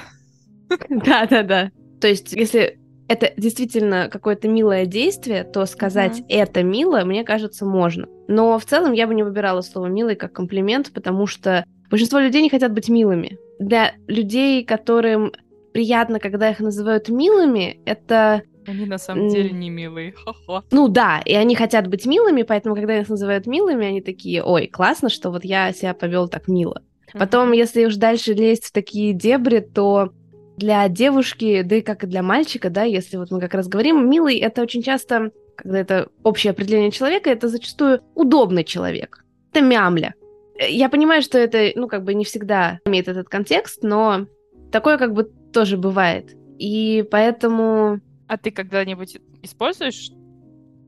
Да-да-да. 0.89 1.71
То 2.01 2.09
есть, 2.09 2.33
если 2.33 2.79
это 3.09 3.33
действительно 3.37 4.09
какое-то 4.11 4.49
милое 4.49 4.87
действие, 4.87 5.45
то 5.45 5.65
сказать 5.67 6.21
mm-hmm. 6.21 6.27
это 6.29 6.63
мило, 6.63 7.05
мне 7.05 7.25
кажется, 7.25 7.65
можно. 7.65 8.07
Но 8.29 8.59
в 8.59 8.65
целом 8.67 8.93
я 8.93 9.07
бы 9.07 9.15
не 9.15 9.23
выбирала 9.23 9.63
слово 9.63 9.87
милый 9.87 10.15
как 10.15 10.33
комплимент, 10.33 10.93
потому 10.93 11.27
что 11.27 11.65
большинство 11.91 12.19
людей 12.19 12.43
не 12.43 12.51
хотят 12.51 12.73
быть 12.73 12.89
милыми. 12.89 13.39
Для 13.59 13.95
людей, 14.07 14.63
которым 14.65 15.33
приятно, 15.73 16.21
когда 16.21 16.51
их 16.51 16.61
называют 16.61 17.09
милыми, 17.09 17.81
это 17.87 18.43
они 18.69 18.87
на 18.87 18.99
самом 18.99 19.29
деле 19.29 19.51
не 19.51 19.71
милые. 19.71 20.13
Хо-хо. 20.13 20.65
Ну 20.71 20.89
да, 20.89 21.21
и 21.25 21.35
они 21.35 21.55
хотят 21.55 21.89
быть 21.89 22.07
милыми, 22.07 22.43
поэтому, 22.43 22.75
когда 22.75 22.99
их 22.99 23.09
называют 23.09 23.47
милыми, 23.47 23.87
они 23.87 24.01
такие, 24.01 24.43
ой, 24.43 24.67
классно, 24.67 25.09
что 25.09 25.31
вот 25.31 25.45
я 25.45 25.73
себя 25.73 25.95
повел 25.95 26.29
так 26.29 26.49
мило. 26.49 26.83
Потом, 27.13 27.53
если 27.53 27.87
уж 27.87 27.97
дальше 27.97 28.35
лезть 28.35 28.67
в 28.67 28.73
такие 28.73 29.13
дебри, 29.15 29.61
то 29.61 30.13
для 30.59 30.89
девушки, 30.89 31.63
да 31.63 31.77
и 31.77 31.81
как 31.81 32.05
и 32.05 32.07
для 32.07 32.23
мальчика, 32.23 32.69
да, 32.69 32.83
если 32.83 33.17
вот 33.17 33.31
мы 33.31 33.41
как 33.41 33.55
раз 33.55 33.69
говорим, 33.69 34.11
милый 34.11 34.37
это 34.39 34.61
очень 34.61 34.83
часто, 34.83 35.31
когда 35.57 35.79
это 35.79 36.09
общее 36.23 36.51
определение 36.51 36.91
человека, 36.91 37.31
это 37.31 37.49
зачастую 37.49 38.01
удобный 38.15 38.65
человек. 38.65 39.25
Это 39.53 39.65
мямля. 39.65 40.15
Я 40.59 40.89
понимаю, 40.89 41.23
что 41.23 41.39
это, 41.39 41.71
ну, 41.77 41.87
как 41.87 42.05
бы 42.05 42.15
не 42.15 42.25
всегда 42.25 42.81
имеет 42.85 43.07
этот 43.07 43.29
контекст, 43.29 43.83
но 43.83 44.27
такое 44.73 44.99
как 44.99 45.15
бы 45.15 45.31
тоже 45.53 45.77
бывает. 45.77 46.37
И 46.59 47.07
поэтому 47.09 48.01
а 48.29 48.37
ты 48.37 48.51
когда-нибудь 48.51 49.19
используешь, 49.43 50.11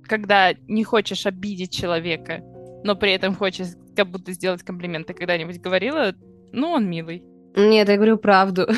когда 0.05 0.53
не 0.69 0.85
хочешь 0.85 1.27
обидеть 1.27 1.73
человека, 1.73 2.41
но 2.85 2.95
при 2.95 3.13
этом 3.13 3.35
хочешь 3.35 3.69
как 3.97 4.11
будто 4.11 4.33
сделать 4.33 4.63
комплимент? 4.63 5.07
Ты 5.07 5.15
когда-нибудь 5.15 5.61
говорила, 5.61 6.15
ну, 6.53 6.71
он 6.71 6.89
милый? 6.89 7.23
Нет, 7.57 7.89
я 7.89 7.97
говорю 7.97 8.17
правду. 8.19 8.69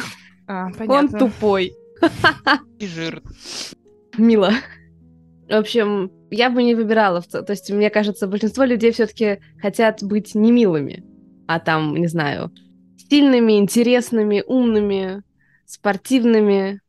А, 0.46 0.70
понятно. 0.72 0.96
Он 0.96 1.08
тупой. 1.08 1.72
И 2.78 2.86
жир. 2.86 3.22
Мило. 4.18 4.50
В 5.48 5.54
общем, 5.54 6.10
я 6.30 6.50
бы 6.50 6.62
не 6.62 6.74
выбирала. 6.74 7.22
То 7.22 7.44
есть, 7.48 7.70
мне 7.70 7.90
кажется, 7.90 8.26
большинство 8.26 8.64
людей 8.64 8.90
все-таки 8.90 9.38
хотят 9.60 10.02
быть 10.02 10.34
не 10.34 10.50
милыми, 10.50 11.04
а 11.46 11.60
там, 11.60 11.94
не 11.94 12.08
знаю, 12.08 12.50
сильными, 13.08 13.58
интересными, 13.58 14.42
умными, 14.46 15.22
спортивными, 15.64 16.81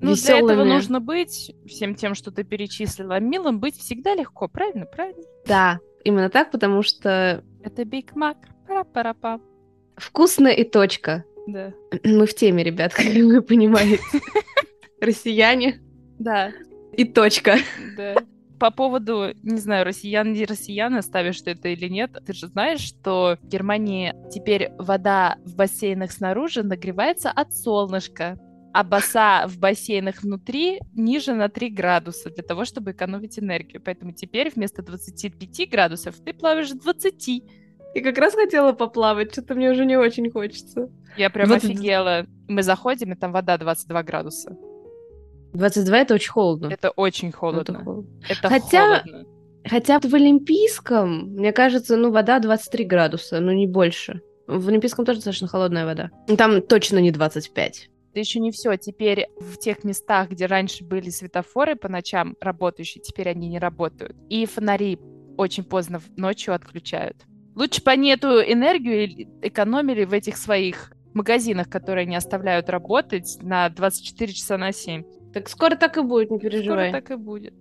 ну, 0.00 0.12
веселыми. 0.12 0.44
для 0.44 0.54
этого 0.54 0.64
нужно 0.64 1.00
быть 1.00 1.54
всем 1.66 1.94
тем, 1.94 2.14
что 2.14 2.30
ты 2.30 2.44
перечислила. 2.44 3.18
Милым 3.18 3.60
быть 3.60 3.76
всегда 3.76 4.14
легко, 4.14 4.48
правильно? 4.48 4.86
Правильно? 4.86 5.22
Да, 5.46 5.78
именно 6.04 6.28
так, 6.28 6.50
потому 6.50 6.82
что... 6.82 7.42
Это 7.62 7.84
Биг 7.84 8.14
Мак. 8.14 8.36
Пара-пара-па. 8.66 9.40
Вкусно 9.96 10.48
и 10.48 10.64
точка. 10.64 11.24
Да. 11.46 11.72
Мы 12.04 12.26
в 12.26 12.34
теме, 12.34 12.62
ребят, 12.62 12.92
как 12.94 13.06
вы 13.06 13.42
понимаете. 13.42 14.00
Россияне. 15.00 15.80
Да. 16.18 16.52
И 16.92 17.04
точка. 17.04 17.56
Да. 17.96 18.16
По 18.58 18.70
поводу, 18.70 19.34
не 19.42 19.58
знаю, 19.58 19.84
россиян 19.84 20.32
не 20.32 20.46
россиян, 20.46 21.02
ставишь 21.02 21.42
ты 21.42 21.50
это 21.50 21.68
или 21.68 21.88
нет, 21.88 22.10
ты 22.24 22.32
же 22.32 22.46
знаешь, 22.46 22.80
что 22.80 23.36
в 23.42 23.46
Германии 23.46 24.14
теперь 24.32 24.70
вода 24.78 25.36
в 25.44 25.56
бассейнах 25.56 26.10
снаружи 26.10 26.62
нагревается 26.62 27.30
от 27.30 27.52
солнышка 27.52 28.38
а 28.76 28.84
баса 28.84 29.46
в 29.48 29.58
бассейнах 29.58 30.22
внутри 30.22 30.80
ниже 30.94 31.32
на 31.32 31.48
3 31.48 31.70
градуса 31.70 32.28
для 32.28 32.42
того, 32.42 32.66
чтобы 32.66 32.90
экономить 32.90 33.38
энергию. 33.38 33.80
Поэтому 33.82 34.12
теперь 34.12 34.52
вместо 34.54 34.82
25 34.82 35.70
градусов 35.70 36.16
ты 36.22 36.34
плаваешь 36.34 36.70
20. 36.70 37.28
И 37.28 38.00
как 38.02 38.18
раз 38.18 38.34
хотела 38.34 38.72
поплавать, 38.72 39.32
что-то 39.32 39.54
мне 39.54 39.70
уже 39.70 39.86
не 39.86 39.96
очень 39.96 40.30
хочется. 40.30 40.90
Я 41.16 41.30
прям 41.30 41.48
20... 41.48 41.70
офигела. 41.70 42.26
Мы 42.48 42.62
заходим, 42.62 43.14
и 43.14 43.16
там 43.16 43.32
вода 43.32 43.56
22 43.56 44.02
градуса. 44.02 44.54
22 45.54 45.96
это 45.96 46.14
очень 46.14 46.30
холодно. 46.30 46.66
Это 46.66 46.90
очень 46.90 47.32
холодно. 47.32 47.60
Это, 47.62 47.82
холодно. 47.82 48.10
это 48.28 48.48
Хотя... 48.50 49.00
холодно. 49.00 49.24
Хотя 49.64 50.00
в 50.00 50.14
Олимпийском, 50.14 51.32
мне 51.32 51.52
кажется, 51.52 51.96
ну, 51.96 52.12
вода 52.12 52.38
23 52.40 52.84
градуса, 52.84 53.40
но 53.40 53.52
не 53.52 53.66
больше. 53.66 54.20
В 54.46 54.68
Олимпийском 54.68 55.06
тоже 55.06 55.18
достаточно 55.18 55.48
холодная 55.48 55.86
вода. 55.86 56.10
Там 56.36 56.60
точно 56.60 56.98
не 56.98 57.10
25 57.10 57.88
это 58.16 58.20
еще 58.20 58.40
не 58.40 58.50
все. 58.50 58.74
Теперь 58.76 59.26
в 59.38 59.58
тех 59.58 59.84
местах, 59.84 60.30
где 60.30 60.46
раньше 60.46 60.82
были 60.82 61.10
светофоры 61.10 61.76
по 61.76 61.90
ночам 61.90 62.34
работающие, 62.40 63.02
теперь 63.02 63.28
они 63.28 63.46
не 63.46 63.58
работают. 63.58 64.16
И 64.30 64.46
фонари 64.46 64.98
очень 65.36 65.64
поздно 65.64 66.00
ночью 66.16 66.54
отключают. 66.54 67.26
Лучше 67.54 67.82
бы 67.82 67.90
они 67.90 68.08
эту 68.08 68.40
энергию 68.40 69.28
экономили 69.42 70.04
в 70.04 70.14
этих 70.14 70.38
своих 70.38 70.94
магазинах, 71.12 71.68
которые 71.68 72.04
они 72.04 72.16
оставляют 72.16 72.70
работать 72.70 73.36
на 73.42 73.68
24 73.68 74.32
часа 74.32 74.56
на 74.56 74.72
7. 74.72 75.04
Так 75.34 75.50
скоро 75.50 75.76
так 75.76 75.98
и 75.98 76.00
будет, 76.00 76.30
не 76.30 76.38
переживай. 76.38 76.88
Скоро 76.88 77.02
так 77.02 77.10
и 77.10 77.16
будет. 77.16 77.52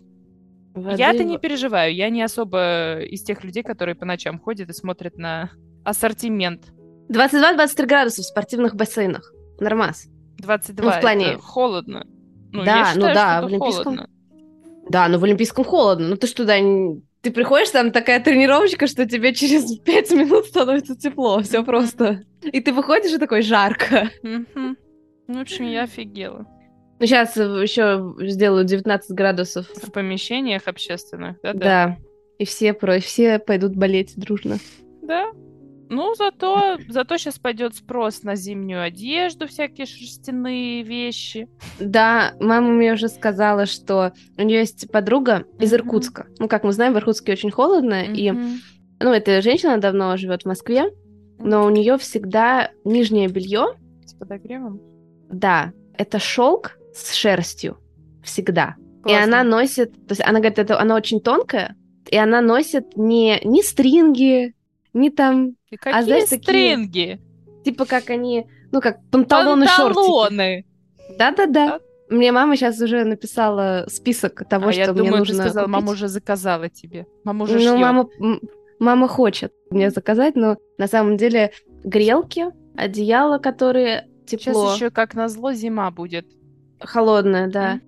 Воды... 0.73 0.97
Я-то 0.97 1.25
не 1.25 1.37
переживаю. 1.37 1.93
Я 1.93 2.09
не 2.09 2.21
особо 2.21 2.99
из 3.01 3.23
тех 3.23 3.43
людей, 3.43 3.63
которые 3.63 3.95
по 3.95 4.05
ночам 4.05 4.39
ходят 4.39 4.69
и 4.69 4.73
смотрят 4.73 5.17
на 5.17 5.51
ассортимент. 5.83 6.71
22-23 7.11 7.85
градуса 7.85 8.21
в 8.21 8.25
спортивных 8.25 8.75
бассейнах. 8.75 9.33
Нормас. 9.59 10.07
22. 10.37 10.85
Ну, 10.85 10.97
в 10.97 11.01
плане... 11.01 11.25
Это 11.33 11.41
холодно. 11.41 12.05
Ну, 12.51 12.63
да, 12.63 12.77
я 12.77 12.85
считаю, 12.85 13.07
ну 13.07 13.13
да, 13.13 13.41
в 13.41 13.45
Олимпийском... 13.45 13.83
Холодно. 13.83 14.09
Да, 14.89 15.07
но 15.07 15.17
в 15.19 15.23
Олимпийском 15.23 15.65
холодно. 15.65 16.07
Ну 16.09 16.15
ты 16.15 16.27
что, 16.27 16.43
туда... 16.43 16.55
Ты 17.21 17.31
приходишь, 17.31 17.71
там 17.71 17.91
такая 17.91 18.19
тренировочка, 18.19 18.87
что 18.87 19.07
тебе 19.07 19.33
через 19.33 19.77
5 19.85 20.11
минут 20.11 20.45
становится 20.45 20.95
тепло. 20.95 21.41
Все 21.41 21.63
просто. 21.63 22.23
И 22.43 22.61
ты 22.61 22.71
выходишь, 22.71 23.13
и 23.13 23.17
такой 23.17 23.41
жарко. 23.41 24.09
Ну, 24.23 24.75
в 25.27 25.41
общем, 25.41 25.65
я 25.65 25.83
офигела. 25.83 26.45
Ну, 26.99 27.05
сейчас 27.07 27.35
еще 27.35 28.13
сделаю 28.19 28.63
19 28.63 29.11
градусов. 29.11 29.67
В 29.67 29.91
помещениях 29.91 30.67
общественных, 30.67 31.37
да? 31.41 31.53
Да. 31.53 31.97
И 32.37 32.45
все, 32.45 32.73
про... 32.73 32.99
все 32.99 33.39
пойдут 33.39 33.75
болеть 33.75 34.13
дружно. 34.15 34.57
Да, 35.01 35.31
ну, 35.89 36.15
зато, 36.15 36.77
зато 36.89 37.17
сейчас 37.17 37.39
пойдет 37.39 37.75
спрос 37.75 38.23
на 38.23 38.35
зимнюю 38.35 38.83
одежду, 38.83 39.47
всякие 39.47 39.85
шерстяные 39.85 40.83
вещи. 40.83 41.47
Да, 41.79 42.33
мама 42.39 42.69
мне 42.69 42.93
уже 42.93 43.07
сказала, 43.07 43.65
что 43.65 44.13
у 44.37 44.41
нее 44.41 44.59
есть 44.59 44.91
подруга 44.91 45.45
из. 45.59 45.73
Иркутска. 45.73 46.27
Ну, 46.39 46.47
как 46.47 46.63
мы 46.63 46.71
знаем, 46.71 46.93
в 46.93 46.97
Иркутске 46.97 47.33
очень 47.33 47.51
холодно, 47.51 48.05
uh-huh. 48.05 48.15
и 48.15 48.31
ну, 49.01 49.11
эта 49.11 49.41
женщина 49.41 49.77
давно 49.77 50.15
живет 50.17 50.43
в 50.43 50.45
Москве, 50.45 50.85
но 51.39 51.65
у 51.65 51.69
нее 51.69 51.97
всегда 51.97 52.71
нижнее 52.85 53.27
белье. 53.27 53.75
С 54.05 54.13
подогревом? 54.13 54.79
Да, 55.29 55.73
это 55.97 56.19
шелк 56.19 56.77
с 56.93 57.13
шерстью. 57.13 57.77
Всегда. 58.23 58.75
Классно. 59.03 59.19
И 59.19 59.23
она 59.23 59.43
носит, 59.43 59.93
то 59.93 60.11
есть 60.11 60.21
она 60.21 60.39
говорит, 60.39 60.59
это 60.59 60.79
она 60.79 60.95
очень 60.95 61.19
тонкая, 61.19 61.75
и 62.09 62.17
она 62.17 62.41
носит 62.41 62.95
не, 62.95 63.39
не 63.43 63.61
стринги, 63.61 64.55
не 64.93 65.09
там 65.09 65.55
и 65.75 65.77
какие 65.77 65.99
а, 65.99 66.03
знаешь, 66.03 66.25
стринги? 66.25 67.19
Такие, 67.19 67.63
типа 67.63 67.85
как 67.85 68.09
они, 68.09 68.47
ну 68.71 68.81
как 68.81 68.99
панталоны, 69.11 69.65
панталоны. 69.65 70.65
шортики. 70.97 71.17
Да-да-да. 71.17 71.79
Мне 72.09 72.31
мама 72.31 72.55
сейчас 72.55 72.79
уже 72.81 73.03
написала 73.03 73.85
список 73.87 74.47
того, 74.47 74.69
а 74.69 74.71
что 74.71 74.81
я 74.81 74.93
мне 74.93 75.03
думаю, 75.03 75.19
нужно 75.19 75.37
ты 75.37 75.41
сказала, 75.41 75.65
купить. 75.65 75.73
мама 75.73 75.91
уже 75.91 76.07
заказала 76.07 76.69
тебе. 76.69 77.07
Мама 77.23 77.43
уже 77.43 77.59
Ну, 77.59 77.77
мама, 77.77 78.07
мама 78.79 79.07
хочет 79.07 79.53
мне 79.71 79.89
заказать, 79.89 80.35
но 80.35 80.57
на 80.77 80.87
самом 80.87 81.17
деле 81.17 81.51
грелки, 81.83 82.45
одеяла, 82.77 83.39
которые 83.39 84.07
тепло. 84.27 84.67
Сейчас 84.67 84.75
еще, 84.75 84.89
как 84.91 85.15
назло, 85.15 85.53
зима 85.53 85.89
будет. 85.91 86.27
Холодная, 86.79 87.47
да. 87.47 87.79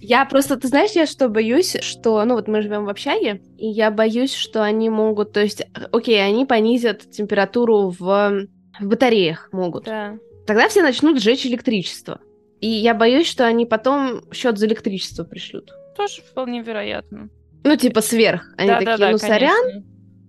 Я 0.00 0.24
просто, 0.24 0.56
ты 0.56 0.68
знаешь, 0.68 0.92
я 0.92 1.06
что 1.06 1.28
боюсь, 1.28 1.76
что, 1.80 2.24
ну 2.24 2.34
вот 2.34 2.48
мы 2.48 2.62
живем 2.62 2.84
в 2.84 2.88
общаге, 2.88 3.42
и 3.58 3.66
я 3.66 3.90
боюсь, 3.90 4.34
что 4.34 4.62
они 4.62 4.88
могут, 4.88 5.32
то 5.32 5.40
есть, 5.40 5.62
окей, 5.92 6.24
они 6.24 6.46
понизят 6.46 7.10
температуру 7.10 7.88
в, 7.88 7.98
в 7.98 8.86
батареях 8.86 9.48
могут. 9.52 9.84
Да. 9.84 10.16
Тогда 10.46 10.68
все 10.68 10.82
начнут 10.82 11.20
сжечь 11.20 11.46
электричество. 11.46 12.20
И 12.60 12.68
я 12.68 12.94
боюсь, 12.94 13.26
что 13.26 13.46
они 13.46 13.66
потом 13.66 14.22
счет 14.32 14.58
за 14.58 14.66
электричество 14.66 15.24
пришлют. 15.24 15.72
Тоже 15.96 16.22
вполне 16.22 16.62
вероятно. 16.62 17.28
Ну, 17.64 17.76
типа 17.76 18.00
сверх. 18.00 18.52
Они 18.56 18.68
да, 18.68 18.78
такие, 18.78 18.96
да, 18.96 19.06
да, 19.06 19.10
ну, 19.12 19.18
сорян, 19.18 19.62
конечно. 19.62 19.84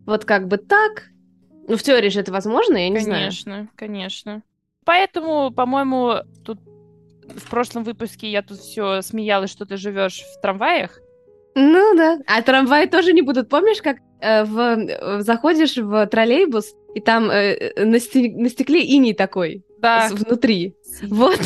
вот 0.05 0.25
как 0.25 0.48
бы 0.48 0.58
так. 0.58 1.10
Ну, 1.67 1.77
в 1.77 1.84
теории 1.84 2.10
же 2.10 2.20
это 2.20 2.31
возможно, 2.31 2.77
я 2.77 2.89
не 2.89 3.00
знаю. 3.00 3.22
Конечно, 3.22 3.70
конечно. 3.75 4.43
Поэтому, 4.86 5.51
по-моему, 5.51 6.15
тут 6.43 6.60
в 7.36 7.50
прошлом 7.50 7.84
выпуске 7.84 8.30
я 8.32 8.42
тут 8.42 8.58
все 8.60 9.02
смеялась, 9.02 9.50
что 9.52 9.66
ты 9.66 9.78
живешь 9.78 10.22
в 10.38 10.42
трамваях. 10.42 11.00
Ну 11.56 11.96
да. 11.96 12.18
А 12.28 12.42
трамваи 12.42 12.86
тоже 12.88 13.12
не 13.14 13.22
будут. 13.22 13.50
Помнишь, 13.50 13.82
как 13.82 13.98
э, 14.22 14.44
в, 14.46 14.58
э, 14.60 15.22
заходишь 15.22 15.76
в 15.78 16.08
троллейбус, 16.08 16.74
и 16.96 17.00
там 17.02 17.30
э, 17.30 17.54
э, 17.76 17.86
на, 17.86 18.00
сте- 18.00 18.32
на 18.36 18.48
стекле 18.50 18.84
иней 18.84 19.14
такой 19.14 19.64
Да. 19.80 20.08
с- 20.10 20.14
внутри. 20.14 20.76
Вот. 21.04 21.40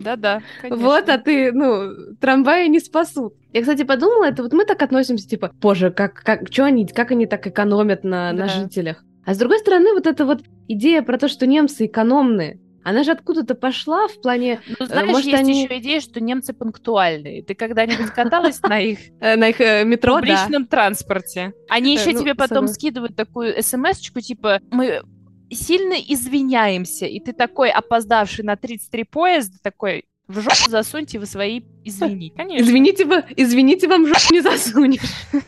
Да-да, 0.00 0.42
конечно. 0.60 0.84
Вот, 0.84 1.08
а 1.08 1.18
ты, 1.18 1.52
ну, 1.52 2.14
трамваи 2.20 2.66
не 2.68 2.80
спасут. 2.80 3.34
Я, 3.52 3.60
кстати, 3.60 3.82
подумала, 3.84 4.24
это 4.24 4.42
вот 4.42 4.52
мы 4.52 4.64
так 4.64 4.82
относимся, 4.82 5.28
типа, 5.28 5.52
боже, 5.60 5.90
как, 5.90 6.14
как, 6.22 6.50
чё 6.50 6.64
они, 6.64 6.86
как 6.86 7.10
они 7.10 7.26
так 7.26 7.46
экономят 7.46 8.04
на, 8.04 8.32
на 8.32 8.46
Да. 8.46 8.48
жителях. 8.48 9.04
А 9.24 9.34
с 9.34 9.38
другой 9.38 9.58
стороны, 9.60 9.92
вот 9.94 10.06
эта 10.06 10.24
вот 10.24 10.42
идея 10.68 11.02
про 11.02 11.18
то, 11.18 11.28
что 11.28 11.46
немцы 11.46 11.86
экономные, 11.86 12.58
она 12.84 13.02
же 13.04 13.12
откуда-то 13.12 13.54
пошла 13.54 14.08
в 14.08 14.20
плане 14.20 14.60
Ну, 14.78 14.86
знаешь, 14.86 15.10
может, 15.10 15.26
есть 15.26 15.38
они- 15.38 15.62
еще 15.64 15.78
идея, 15.78 16.00
что 16.00 16.20
немцы 16.20 16.52
пунктуальные. 16.52 17.42
Ты 17.42 17.54
когда-нибудь 17.54 18.10
каталась 18.10 18.60
на 18.62 18.80
их 18.80 18.98
э, 19.20 19.36
на 19.36 19.48
их 19.48 19.60
э, 19.60 19.84
метро, 19.84 20.14
да. 20.14 20.20
публичном 20.20 20.66
транспорте? 20.66 21.52
Они 21.68 21.96
Э, 21.96 22.00
еще 22.00 22.12
ну, 22.12 22.20
тебе 22.20 22.34
потом 22.34 22.68
скидывают 22.68 23.14
такую 23.16 23.54
смс-очку, 23.62 24.20
типа, 24.20 24.60
мы 24.70 25.02
сильно 25.50 25.94
извиняемся, 25.94 27.06
и 27.06 27.20
ты 27.20 27.32
такой 27.32 27.70
опоздавший 27.70 28.44
на 28.44 28.56
33 28.56 29.04
поезда, 29.04 29.58
такой, 29.62 30.04
в 30.28 30.40
жопу 30.40 30.70
засуньте 30.70 31.18
вы 31.18 31.26
свои 31.26 31.60
извини. 31.84 32.32
Конечно. 32.34 32.64
Извините, 32.64 33.04
вы, 33.04 33.24
извините, 33.36 33.86
вам 33.88 34.06
жопу 34.06 34.32
не 34.32 34.40
засунешь. 34.40 35.00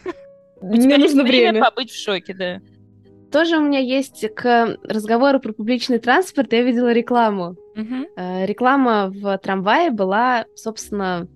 Мне 0.60 0.98
нужно 0.98 1.22
время. 1.24 1.60
побыть 1.60 1.90
в 1.90 2.02
шоке, 2.02 2.34
да. 2.34 2.60
Тоже 3.34 3.56
у 3.56 3.60
меня 3.60 3.80
есть 3.80 4.32
к 4.36 4.78
разговору 4.84 5.40
про 5.40 5.52
публичный 5.52 5.98
транспорт, 5.98 6.52
я 6.52 6.62
видела 6.62 6.92
рекламу. 6.92 7.56
Э, 8.16 8.46
Реклама 8.46 9.10
в 9.12 9.36
трамвае 9.38 9.90
была, 9.90 10.44
собственно, 10.54 11.26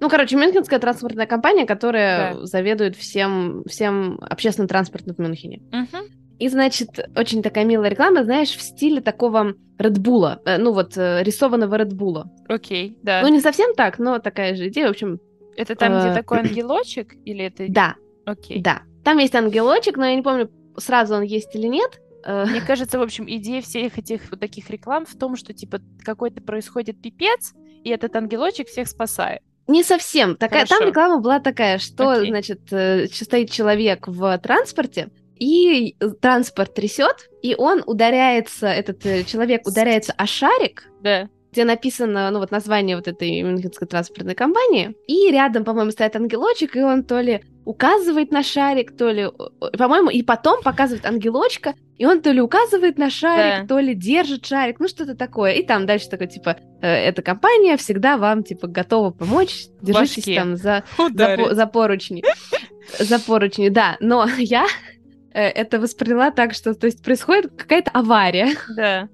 ну, 0.00 0.08
короче, 0.08 0.36
Мюнхенская 0.36 0.78
транспортная 0.78 1.26
компания, 1.26 1.66
которая 1.66 2.32
Да. 2.36 2.46
заведует 2.46 2.96
всем, 2.96 3.64
всем 3.66 4.18
общественным 4.22 4.66
транспортом 4.66 5.14
в 5.14 5.18
Мюнхене. 5.18 5.60
Мгм. 5.70 6.06
И, 6.38 6.48
значит, 6.48 6.88
очень 7.14 7.42
такая 7.42 7.66
милая 7.66 7.90
реклама, 7.90 8.24
знаешь, 8.24 8.56
в 8.56 8.62
стиле 8.62 9.02
такого 9.02 9.52
Редбула, 9.78 10.40
э, 10.46 10.56
ну 10.56 10.72
вот, 10.72 10.96
э, 10.96 11.22
рисованного 11.22 11.74
Редбула. 11.74 12.30
Окей, 12.48 12.96
да. 13.02 13.20
Ну, 13.20 13.28
не 13.28 13.40
совсем 13.40 13.74
так, 13.74 13.98
но 13.98 14.20
такая 14.20 14.56
же 14.56 14.68
идея, 14.68 14.86
в 14.86 14.92
общем, 14.92 15.20
Это 15.54 15.74
там, 15.74 16.00
где 16.00 16.14
такой 16.14 16.38
ангелочек? 16.38 17.14
Или 17.26 17.44
это... 17.44 17.66
да, 17.68 17.96
Окей. 18.24 18.62
да. 18.62 18.80
Там 19.04 19.18
есть 19.18 19.34
ангелочек, 19.34 19.98
но 19.98 20.06
я 20.06 20.14
не 20.16 20.22
помню, 20.22 20.48
сразу 20.76 21.14
он 21.14 21.22
есть 21.22 21.54
или 21.54 21.66
нет. 21.66 22.00
Э, 22.24 22.44
Мне 22.46 22.60
кажется, 22.60 22.98
в 22.98 23.02
общем, 23.02 23.24
идея 23.28 23.60
всех 23.62 23.98
этих 23.98 24.30
вот 24.30 24.40
таких 24.40 24.70
реклам 24.70 25.04
в 25.06 25.14
том, 25.16 25.36
что, 25.36 25.52
типа, 25.52 25.80
какой-то 26.04 26.40
происходит 26.42 27.00
пипец, 27.02 27.52
и 27.84 27.90
этот 27.90 28.14
ангелочек 28.16 28.68
всех 28.68 28.88
спасает. 28.88 29.40
Не 29.68 29.82
совсем. 29.84 30.36
Такая, 30.36 30.66
там 30.66 30.86
реклама 30.86 31.20
была 31.20 31.40
такая, 31.40 31.78
что, 31.78 32.10
Окей. 32.10 32.28
значит, 32.30 32.60
э, 32.72 33.06
стоит 33.06 33.50
человек 33.50 34.08
в 34.08 34.38
транспорте, 34.38 35.10
и 35.36 35.96
транспорт 36.20 36.74
трясет, 36.74 37.28
и 37.42 37.54
он 37.56 37.82
ударяется, 37.86 38.66
этот 38.68 39.04
э, 39.06 39.24
человек 39.24 39.66
ударяется 39.66 40.12
о 40.16 40.26
шарик, 40.26 40.88
Да. 41.00 41.28
где 41.52 41.64
написано, 41.64 42.30
ну, 42.30 42.38
вот 42.38 42.50
название 42.50 42.96
вот 42.96 43.08
этой 43.08 43.42
мюнхенской 43.42 43.88
транспортной 43.88 44.34
компании, 44.34 44.94
и 45.06 45.30
рядом, 45.32 45.64
по-моему, 45.64 45.90
стоит 45.90 46.14
ангелочек, 46.16 46.76
и 46.76 46.82
он 46.82 47.02
то 47.04 47.20
ли 47.20 47.42
указывает 47.64 48.30
на 48.32 48.42
шарик, 48.42 48.96
то 48.96 49.10
ли, 49.10 49.28
по-моему, 49.78 50.10
и 50.10 50.22
потом 50.22 50.62
показывает 50.62 51.06
ангелочка, 51.06 51.74
и 51.96 52.06
он 52.06 52.20
то 52.20 52.32
ли 52.32 52.40
указывает 52.40 52.98
на 52.98 53.10
шарик, 53.10 53.62
Да. 53.62 53.66
то 53.74 53.78
ли 53.80 53.94
держит 53.94 54.44
шарик, 54.46 54.80
ну, 54.80 54.88
что-то 54.88 55.14
такое. 55.14 55.52
И 55.52 55.62
там 55.64 55.86
дальше 55.86 56.08
такой, 56.08 56.26
типа, 56.26 56.56
э, 56.80 56.88
эта 56.88 57.22
компания 57.22 57.76
всегда 57.76 58.16
вам, 58.16 58.42
типа, 58.42 58.66
готова 58.66 59.10
помочь, 59.10 59.66
держитесь 59.80 60.16
башке. 60.26 60.34
там 60.34 60.56
за, 60.56 60.84
за, 60.98 61.04
Ударит. 61.04 61.52
за 61.54 61.66
поручни. 61.66 62.24
За 62.98 63.18
поручни, 63.20 63.68
да. 63.68 63.96
Но 64.00 64.26
я 64.38 64.66
э, 65.32 65.40
это 65.48 65.78
восприняла 65.78 66.30
так, 66.32 66.54
что, 66.54 66.74
то 66.74 66.86
есть, 66.86 67.02
происходит 67.04 67.52
какая-то 67.56 67.90
авария, 67.92 68.56
Да. 68.76 69.08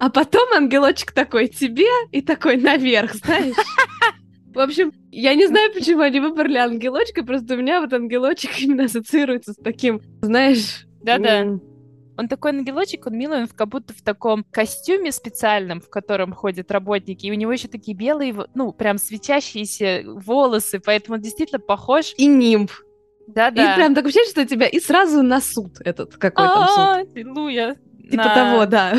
а 0.00 0.08
потом 0.08 0.50
ангелочек 0.54 1.12
такой 1.12 1.48
тебе 1.48 1.86
и 2.10 2.22
такой 2.22 2.56
наверх, 2.56 3.14
знаешь? 3.14 3.54
В 4.54 4.58
общем, 4.58 4.92
я 5.10 5.34
не 5.34 5.46
знаю, 5.46 5.72
почему 5.72 6.02
они 6.02 6.20
выбрали 6.20 6.56
ангелочка, 6.56 7.24
просто 7.24 7.54
у 7.54 7.56
меня 7.56 7.80
вот 7.80 7.92
ангелочек 7.92 8.50
именно 8.60 8.84
ассоциируется 8.84 9.52
с 9.52 9.56
таким, 9.56 10.00
знаешь... 10.22 10.86
Да-да. 11.02 11.58
Он 12.18 12.28
такой 12.28 12.50
ангелочек, 12.50 13.06
он 13.06 13.16
милый, 13.16 13.42
он 13.42 13.48
как 13.48 13.68
будто 13.68 13.94
в 13.94 14.02
таком 14.02 14.44
костюме 14.50 15.10
специальном, 15.10 15.80
в 15.80 15.88
котором 15.88 16.32
ходят 16.32 16.70
работники, 16.70 17.26
и 17.26 17.30
у 17.30 17.34
него 17.34 17.50
еще 17.50 17.68
такие 17.68 17.96
белые, 17.96 18.34
ну, 18.54 18.72
прям 18.72 18.98
светящиеся 18.98 20.02
волосы, 20.04 20.78
поэтому 20.78 21.16
он 21.16 21.22
действительно 21.22 21.58
похож. 21.58 22.12
И 22.18 22.26
нимб. 22.26 22.70
Да-да. 23.26 23.72
И 23.72 23.76
прям 23.76 23.94
так 23.94 24.04
ощущение, 24.04 24.30
что 24.30 24.46
тебя 24.46 24.66
и 24.66 24.78
сразу 24.78 25.22
на 25.22 25.40
суд 25.40 25.80
этот, 25.80 26.16
какой 26.16 26.46
там 26.46 26.68
суд. 26.68 26.78
А, 26.78 26.96
Аллилуйя. 26.98 27.76
Типа 28.02 28.24
На- 28.24 28.34
того, 28.34 28.66
да. 28.66 28.92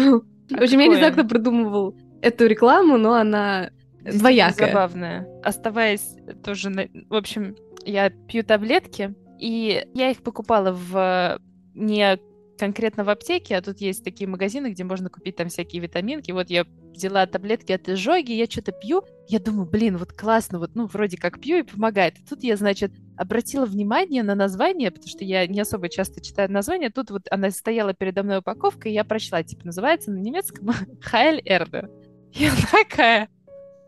В 0.50 0.62
общем, 0.62 0.80
я 0.80 0.88
не 0.88 0.96
знаю, 0.96 1.14
кто 1.14 1.24
придумывал 1.24 1.96
эту 2.22 2.48
рекламу, 2.48 2.98
но 2.98 3.14
она 3.14 3.70
Двоякая. 4.04 4.68
Забавная. 4.68 5.28
Оставаясь 5.44 6.16
тоже, 6.44 6.70
на- 6.70 6.88
в 7.10 7.16
общем, 7.16 7.56
я 7.86 8.10
пью 8.10 8.44
таблетки, 8.44 9.14
и 9.40 9.86
я 9.94 10.12
их 10.12 10.24
покупала 10.24 10.72
в 10.72 11.40
не 11.74 12.18
конкретно 12.58 13.04
в 13.04 13.10
аптеке, 13.10 13.58
а 13.58 13.62
тут 13.62 13.82
есть 13.82 14.04
такие 14.04 14.28
магазины, 14.30 14.68
где 14.68 14.84
можно 14.84 15.10
купить 15.10 15.36
там 15.36 15.50
всякие 15.50 15.82
витаминки. 15.82 16.32
Вот 16.32 16.50
я 16.50 16.66
взяла 16.94 17.26
таблетки 17.26 17.72
от 17.72 17.90
изжоги, 17.90 18.32
я 18.32 18.46
что-то 18.46 18.72
пью, 18.72 19.04
я 19.28 19.40
думаю, 19.40 19.68
блин, 19.68 19.98
вот 19.98 20.14
классно, 20.14 20.60
вот, 20.60 20.72
ну, 20.76 20.86
вроде 20.86 21.18
как 21.18 21.42
пью 21.42 21.58
и 21.58 21.64
помогает. 21.64 22.20
И 22.20 22.24
тут 22.24 22.44
я, 22.44 22.56
значит, 22.56 22.92
обратила 23.18 23.66
внимание 23.66 24.22
на 24.22 24.36
название, 24.36 24.92
потому 24.92 25.10
что 25.10 25.26
я 25.26 25.48
не 25.48 25.60
особо 25.60 25.90
часто 25.90 26.22
читаю 26.22 26.52
название. 26.52 26.90
Тут 26.92 27.10
вот 27.10 27.24
она 27.32 27.50
стояла 27.50 27.94
передо 27.94 28.22
мной 28.24 28.38
упаковка, 28.38 28.88
и 28.88 28.94
я 28.94 29.04
прочла, 29.04 29.42
типа, 29.44 29.66
называется 29.66 30.12
на 30.12 30.20
немецком 30.20 30.70
Хайль 31.02 31.42
Эрде. 31.46 31.90
Я 32.34 32.52
такая, 32.72 33.30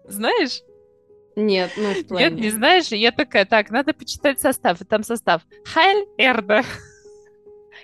знаешь, 0.07 0.61
Нет, 1.35 1.71
ну, 1.77 1.91
в 1.91 1.95
нет, 1.95 2.07
плане. 2.07 2.29
не 2.41 2.49
знаешь, 2.49 2.87
я 2.87 3.11
такая, 3.11 3.45
так, 3.45 3.69
надо 3.69 3.93
почитать 3.93 4.39
состав, 4.39 4.81
и 4.81 4.85
там 4.85 5.03
состав 5.03 5.41
Хайль 5.65 6.05
Эрде, 6.17 6.63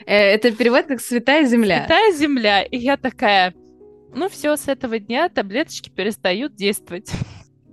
Э, 0.05 0.15
Это 0.34 0.51
перевод 0.51 0.86
как 0.88 1.01
«Святая 1.01 1.45
земля». 1.45 1.79
Святая 1.86 2.12
земля, 2.13 2.63
и 2.63 2.77
я 2.77 2.97
такая, 2.97 3.53
ну 4.15 4.29
все, 4.29 4.55
с 4.55 4.67
этого 4.67 4.97
дня 4.99 5.29
таблеточки 5.29 5.89
перестают 5.89 6.55
действовать. 6.55 7.12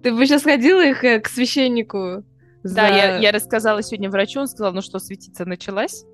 Ты 0.02 0.12
бы 0.12 0.26
сейчас 0.26 0.42
ходила 0.42 0.84
их 0.84 1.02
э, 1.04 1.20
к 1.20 1.28
священнику? 1.28 2.24
Да, 2.64 2.88
за- 2.88 2.94
я, 2.94 3.16
я 3.18 3.32
рассказала 3.32 3.82
сегодня 3.82 4.10
врачу, 4.10 4.40
он 4.40 4.48
сказал, 4.48 4.72
ну 4.74 4.82
что, 4.82 4.98
светиться 4.98 5.44
началась. 5.46 6.04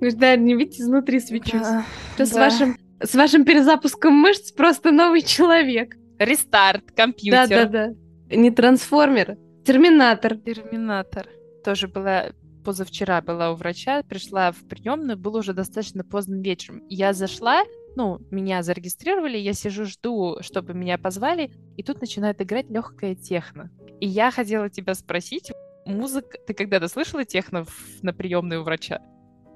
Говоришь, 0.00 0.18
Да, 0.18 0.34
не 0.34 0.54
видите, 0.54 0.82
изнутри 0.82 1.20
свечусь. 1.20 1.60
Да, 1.60 1.84
Что 2.14 2.26
с 2.26 2.30
да. 2.30 2.40
вашим 2.40 2.76
с 3.02 3.14
вашим 3.14 3.44
перезапуском 3.44 4.12
мышц 4.14 4.50
просто 4.52 4.90
новый 4.92 5.22
человек. 5.22 5.94
Рестарт, 6.20 6.92
компьютер. 6.92 7.48
Да-да-да. 7.48 8.36
Не 8.36 8.50
трансформер, 8.50 9.38
терминатор. 9.64 10.36
Терминатор. 10.36 11.26
Тоже 11.64 11.88
была 11.88 12.26
позавчера 12.62 13.22
была 13.22 13.52
у 13.52 13.54
врача, 13.56 14.02
пришла 14.02 14.52
в 14.52 14.68
приемную, 14.68 15.16
было 15.16 15.38
уже 15.38 15.54
достаточно 15.54 16.04
поздно 16.04 16.40
вечером. 16.42 16.82
Я 16.90 17.14
зашла, 17.14 17.62
ну, 17.96 18.18
меня 18.30 18.62
зарегистрировали, 18.62 19.38
я 19.38 19.54
сижу, 19.54 19.86
жду, 19.86 20.36
чтобы 20.42 20.74
меня 20.74 20.98
позвали, 20.98 21.50
и 21.78 21.82
тут 21.82 22.02
начинает 22.02 22.40
играть 22.42 22.68
легкая 22.68 23.14
техно. 23.14 23.70
И 23.98 24.06
я 24.06 24.30
хотела 24.30 24.68
тебя 24.68 24.92
спросить, 24.94 25.50
музыка... 25.86 26.36
Ты 26.46 26.52
когда-то 26.52 26.88
слышала 26.88 27.24
техно 27.24 27.64
в- 27.64 28.02
на 28.02 28.12
приемной 28.12 28.58
у 28.58 28.62
врача? 28.62 29.00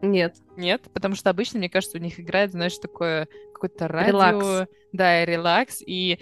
Нет. 0.01 0.37
Нет? 0.57 0.83
Потому 0.93 1.15
что 1.15 1.29
обычно, 1.29 1.59
мне 1.59 1.69
кажется, 1.69 1.99
у 1.99 2.01
них 2.01 2.19
играет, 2.19 2.53
знаешь, 2.53 2.77
такое 2.79 3.29
какое-то 3.53 3.87
радио. 3.87 4.13
Релакс. 4.13 4.71
Да, 4.93 5.23
и 5.23 5.27
релакс. 5.27 5.83
И 5.87 6.19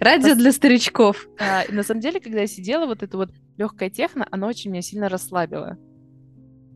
Радио 0.00 0.32
Пос- 0.32 0.36
для 0.36 0.52
старичков. 0.52 1.28
а, 1.38 1.64
на 1.70 1.82
самом 1.82 2.00
деле, 2.00 2.20
когда 2.20 2.40
я 2.40 2.46
сидела, 2.46 2.86
вот 2.86 3.02
это 3.02 3.16
вот 3.16 3.30
легкая 3.56 3.90
техно, 3.90 4.26
оно 4.30 4.46
очень 4.46 4.70
меня 4.70 4.82
сильно 4.82 5.08
расслабило. 5.08 5.76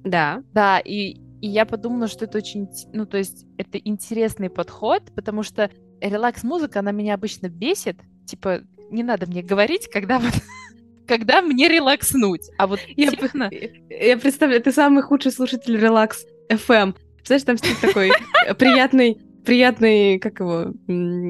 Да. 0.04 0.42
Да, 0.52 0.78
и, 0.78 1.16
и 1.40 1.48
я 1.48 1.66
подумала, 1.66 2.08
что 2.08 2.26
это 2.26 2.38
очень, 2.38 2.68
ну, 2.92 3.06
то 3.06 3.18
есть 3.18 3.46
это 3.58 3.78
интересный 3.78 4.50
подход, 4.50 5.02
потому 5.14 5.42
что 5.42 5.70
релакс-музыка, 6.00 6.80
она 6.80 6.92
меня 6.92 7.14
обычно 7.14 7.48
бесит. 7.48 7.98
Типа, 8.26 8.60
не 8.90 9.02
надо 9.02 9.26
мне 9.26 9.42
говорить, 9.42 9.88
когда 9.90 10.18
вот 10.18 10.32
когда 11.06 11.42
мне 11.42 11.68
релакснуть. 11.68 12.50
А 12.58 12.66
вот 12.66 12.80
я, 12.96 13.10
техно... 13.10 13.50
я 13.88 14.16
представляю, 14.18 14.62
ты 14.62 14.72
самый 14.72 15.02
худший 15.02 15.32
слушатель 15.32 15.76
релакс 15.76 16.24
FM. 16.50 16.94
Представляешь, 17.16 17.44
там 17.44 17.58
стоит 17.58 17.80
такой 17.80 18.10
приятный, 18.58 19.18
приятный, 19.44 20.18
как 20.18 20.40
его, 20.40 20.72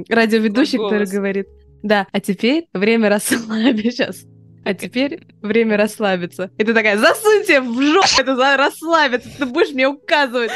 радиоведущий, 0.08 0.78
который 0.78 1.06
говорит, 1.06 1.46
да, 1.82 2.06
а 2.12 2.20
теперь 2.20 2.66
время 2.72 3.08
расслабиться 3.08 3.82
сейчас. 3.90 4.24
А 4.64 4.74
теперь 4.74 5.20
время 5.42 5.76
расслабиться. 5.76 6.50
И 6.58 6.64
ты 6.64 6.74
такая, 6.74 6.98
засуньте 6.98 7.60
в 7.60 7.80
жопу 7.80 8.08
это 8.18 8.34
за 8.34 8.56
расслабиться, 8.56 9.30
ты 9.38 9.46
будешь 9.46 9.72
мне 9.72 9.86
указывать, 9.86 10.50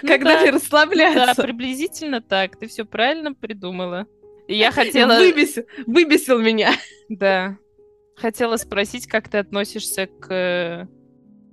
ну 0.00 0.08
когда 0.08 0.40
мне 0.40 0.50
расслабляться. 0.50 1.34
Да, 1.34 1.42
приблизительно 1.42 2.20
так, 2.20 2.56
ты 2.56 2.68
все 2.68 2.84
правильно 2.84 3.34
придумала. 3.34 4.06
И 4.46 4.54
я 4.54 4.70
хотела... 4.70 5.18
Выбесил, 5.18 5.64
выбесил 5.86 6.38
меня. 6.38 6.72
Да. 7.08 7.58
Хотела 8.16 8.56
спросить, 8.56 9.06
как 9.06 9.28
ты 9.28 9.38
относишься 9.38 10.06
к... 10.06 10.88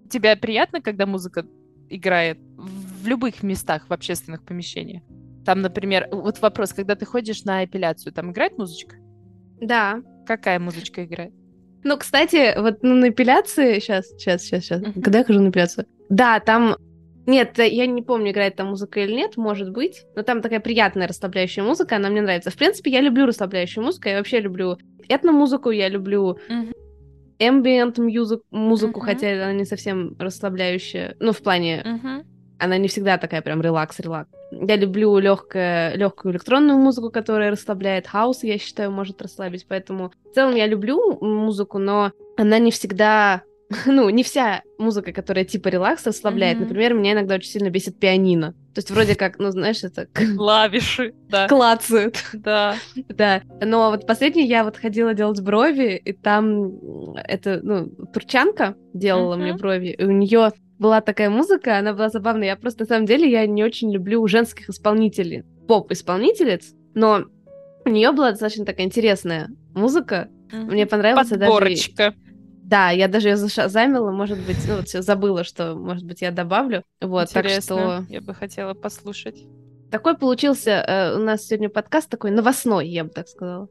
Тебе 0.09 0.35
приятно, 0.35 0.81
когда 0.81 1.07
музыка 1.07 1.45
играет 1.89 2.37
в 2.55 3.07
любых 3.07 3.43
местах, 3.43 3.87
в 3.89 3.93
общественных 3.93 4.45
помещениях? 4.45 5.01
Там, 5.43 5.61
например, 5.61 6.07
вот 6.11 6.39
вопрос, 6.39 6.73
когда 6.73 6.95
ты 6.95 7.05
ходишь 7.05 7.43
на 7.43 7.65
эпиляцию, 7.65 8.13
там 8.13 8.31
играет 8.31 8.57
музычка? 8.57 8.95
Да. 9.61 10.01
Какая 10.25 10.59
музычка 10.59 11.05
играет? 11.05 11.33
Ну, 11.83 11.97
кстати, 11.97 12.59
вот 12.59 12.81
ну, 12.81 12.95
на 12.95 13.09
эпиляции... 13.09 13.79
Сейчас, 13.79 14.07
сейчас, 14.09 14.41
сейчас, 14.41 14.63
сейчас. 14.63 14.81
Uh-huh. 14.81 15.01
Когда 15.01 15.19
я 15.19 15.23
хожу 15.23 15.39
на 15.39 15.49
эпиляцию? 15.49 15.85
Да, 16.09 16.39
там 16.39 16.77
нет, 17.27 17.57
я 17.57 17.87
не 17.87 18.01
помню, 18.01 18.31
играет 18.31 18.55
там 18.55 18.69
музыка 18.69 18.99
или 18.99 19.13
нет, 19.13 19.37
может 19.37 19.71
быть. 19.71 20.03
Но 20.15 20.23
там 20.23 20.41
такая 20.41 20.59
приятная 20.59 21.07
расслабляющая 21.07 21.63
музыка, 21.63 21.95
она 21.95 22.09
мне 22.09 22.21
нравится. 22.21 22.51
В 22.51 22.55
принципе, 22.55 22.91
я 22.91 23.01
люблю 23.01 23.25
расслабляющую 23.25 23.83
музыку, 23.83 24.09
я 24.09 24.17
вообще 24.17 24.39
люблю 24.39 24.77
этно-музыку, 25.07 25.71
я 25.71 25.89
люблю 25.89 26.37
ambient 27.39 28.01
музыку, 28.01 28.43
музыку 28.51 28.99
uh-huh. 28.99 29.05
хотя 29.05 29.33
она 29.33 29.53
не 29.53 29.65
совсем 29.65 30.15
расслабляющая. 30.19 31.15
Ну, 31.19 31.31
в 31.31 31.41
плане... 31.41 31.83
Uh-huh. 31.85 32.25
Она 32.59 32.77
не 32.77 32.87
всегда 32.87 33.17
такая 33.17 33.41
прям 33.41 33.61
релакс-релакс. 33.61 34.29
Я 34.51 34.75
люблю 34.75 35.17
легкое, 35.17 35.95
легкую 35.95 36.33
электронную 36.33 36.77
музыку, 36.77 37.09
которая 37.09 37.51
расслабляет. 37.51 38.07
Хаус, 38.07 38.43
я 38.43 38.57
считаю, 38.57 38.91
может 38.91 39.21
расслабить. 39.21 39.65
Поэтому 39.67 40.11
в 40.31 40.35
целом 40.35 40.55
я 40.55 40.67
люблю 40.67 41.17
музыку, 41.21 41.77
но 41.77 42.11
она 42.37 42.59
не 42.59 42.71
всегда 42.71 43.43
ну, 43.85 44.09
не 44.09 44.23
вся 44.23 44.61
музыка, 44.77 45.11
которая 45.11 45.45
типа 45.45 45.69
релакс 45.69 46.05
расслабляет. 46.05 46.57
Mm-hmm. 46.57 46.61
Например, 46.61 46.93
меня 46.93 47.13
иногда 47.13 47.35
очень 47.35 47.49
сильно 47.49 47.69
бесит 47.69 47.99
пианино. 47.99 48.53
То 48.73 48.79
есть 48.79 48.91
вроде 48.91 49.15
как, 49.15 49.39
ну, 49.39 49.49
знаешь, 49.51 49.83
это... 49.83 50.07
Клавиши, 50.37 51.13
да. 51.29 51.47
Клацают. 51.47 52.23
Да. 52.33 52.75
Да. 53.09 53.41
Но 53.61 53.91
вот 53.91 54.05
последний 54.05 54.45
я 54.45 54.63
вот 54.63 54.77
ходила 54.77 55.13
делать 55.13 55.39
брови, 55.41 55.95
и 56.03 56.11
там 56.11 57.13
это, 57.15 57.59
ну, 57.63 57.87
турчанка 58.13 58.75
делала 58.93 59.35
mm-hmm. 59.35 59.37
мне 59.37 59.53
брови, 59.53 59.87
и 59.97 60.03
у 60.03 60.11
нее 60.11 60.51
была 60.77 61.01
такая 61.01 61.29
музыка, 61.29 61.77
она 61.77 61.93
была 61.93 62.09
забавная. 62.09 62.49
Я 62.49 62.55
просто, 62.55 62.83
на 62.83 62.87
самом 62.87 63.05
деле, 63.05 63.29
я 63.29 63.45
не 63.47 63.63
очень 63.63 63.91
люблю 63.91 64.25
женских 64.27 64.69
исполнителей, 64.69 65.43
поп-исполнительниц, 65.67 66.73
но 66.93 67.25
у 67.85 67.89
нее 67.89 68.11
была 68.11 68.31
достаточно 68.31 68.65
такая 68.65 68.85
интересная 68.85 69.49
музыка. 69.73 70.29
Mm-hmm. 70.51 70.65
Мне 70.65 70.85
понравилась 70.85 71.29
Подборочка. 71.29 71.95
даже... 71.95 72.15
Да, 72.63 72.89
я 72.89 73.07
даже 73.07 73.29
ее 73.29 73.37
зашазамила, 73.37 74.11
может 74.11 74.39
быть, 74.39 74.57
ну 74.67 74.77
вот 74.77 74.87
все 74.87 75.03
забыла, 75.03 75.43
что, 75.43 75.75
может 75.75 76.03
быть, 76.03 76.21
я 76.21 76.31
добавлю. 76.31 76.83
Вот, 76.99 77.29
Интересно. 77.29 77.75
так 77.75 78.03
что... 78.05 78.13
Я 78.13 78.21
бы 78.21 78.33
хотела 78.33 78.73
послушать. 78.73 79.43
Такой 79.91 80.17
получился 80.17 80.71
э, 80.71 81.15
у 81.15 81.19
нас 81.19 81.45
сегодня 81.45 81.69
подкаст 81.69 82.09
такой 82.09 82.31
новостной, 82.31 82.87
я 82.87 83.03
бы 83.03 83.11
так 83.11 83.27
сказала. 83.27 83.69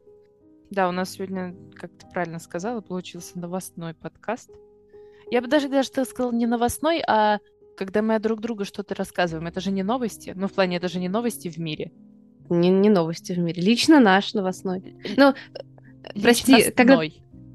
Да, 0.71 0.87
у 0.87 0.93
нас 0.93 1.11
сегодня, 1.11 1.53
как 1.75 1.91
ты 1.91 2.07
правильно 2.11 2.39
сказала, 2.39 2.79
получился 2.79 3.37
новостной 3.37 3.93
подкаст. 3.93 4.49
Я 5.31 5.41
бы 5.41 5.47
даже 5.47 5.69
даже 5.69 5.91
так 5.91 6.07
сказала 6.07 6.31
не 6.31 6.45
новостной, 6.45 7.01
а 7.07 7.39
когда 7.77 8.01
мы 8.01 8.19
друг 8.19 8.39
другу 8.41 8.65
что-то 8.65 8.95
рассказываем. 8.95 9.47
Это 9.47 9.59
же 9.59 9.71
не 9.71 9.83
новости. 9.83 10.33
Ну, 10.35 10.47
в 10.47 10.53
плане, 10.53 10.77
это 10.77 10.87
же 10.87 10.99
не 10.99 11.09
новости 11.09 11.49
в 11.49 11.57
мире. 11.57 11.91
Не, 12.49 12.69
не 12.69 12.89
новости 12.89 13.33
в 13.33 13.39
мире. 13.39 13.61
Лично 13.61 13.99
наш 13.99 14.33
новостной. 14.33 14.95
Ну, 15.17 15.33
прости, 16.21 16.71
когда 16.71 16.99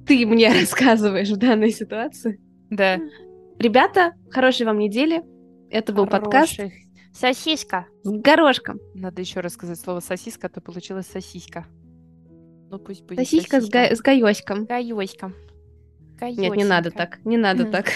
ты 0.06 0.26
мне 0.26 0.52
рассказываешь 0.60 1.30
в 1.30 1.36
данной 1.36 1.70
ситуации. 1.70 2.40
Да. 2.70 2.98
Ребята, 3.58 4.14
хорошей 4.30 4.66
вам 4.66 4.78
недели. 4.78 5.22
Это 5.70 5.92
был 5.92 6.06
подкаст. 6.06 6.60
Сосиска. 7.12 7.86
С 8.02 8.10
горошком. 8.10 8.78
Надо 8.94 9.20
еще 9.20 9.40
раз 9.40 9.54
сказать 9.54 9.78
слово 9.78 10.00
сосиска, 10.00 10.46
а 10.46 10.50
то 10.50 10.60
получилась 10.60 11.06
сосиска. 11.06 11.66
Ну 12.70 12.78
пусть 12.78 13.02
будет 13.04 13.18
сосиска. 13.18 13.60
Сосиска 13.60 13.60
с, 13.60 13.68
га- 13.68 13.96
с 13.96 14.00
гаёськом. 14.00 14.64
Гаёськом. 14.66 15.34
Нет, 16.20 16.56
не 16.56 16.64
надо 16.64 16.90
так. 16.90 17.18
Не 17.24 17.36
надо 17.36 17.64
так. 17.64 17.92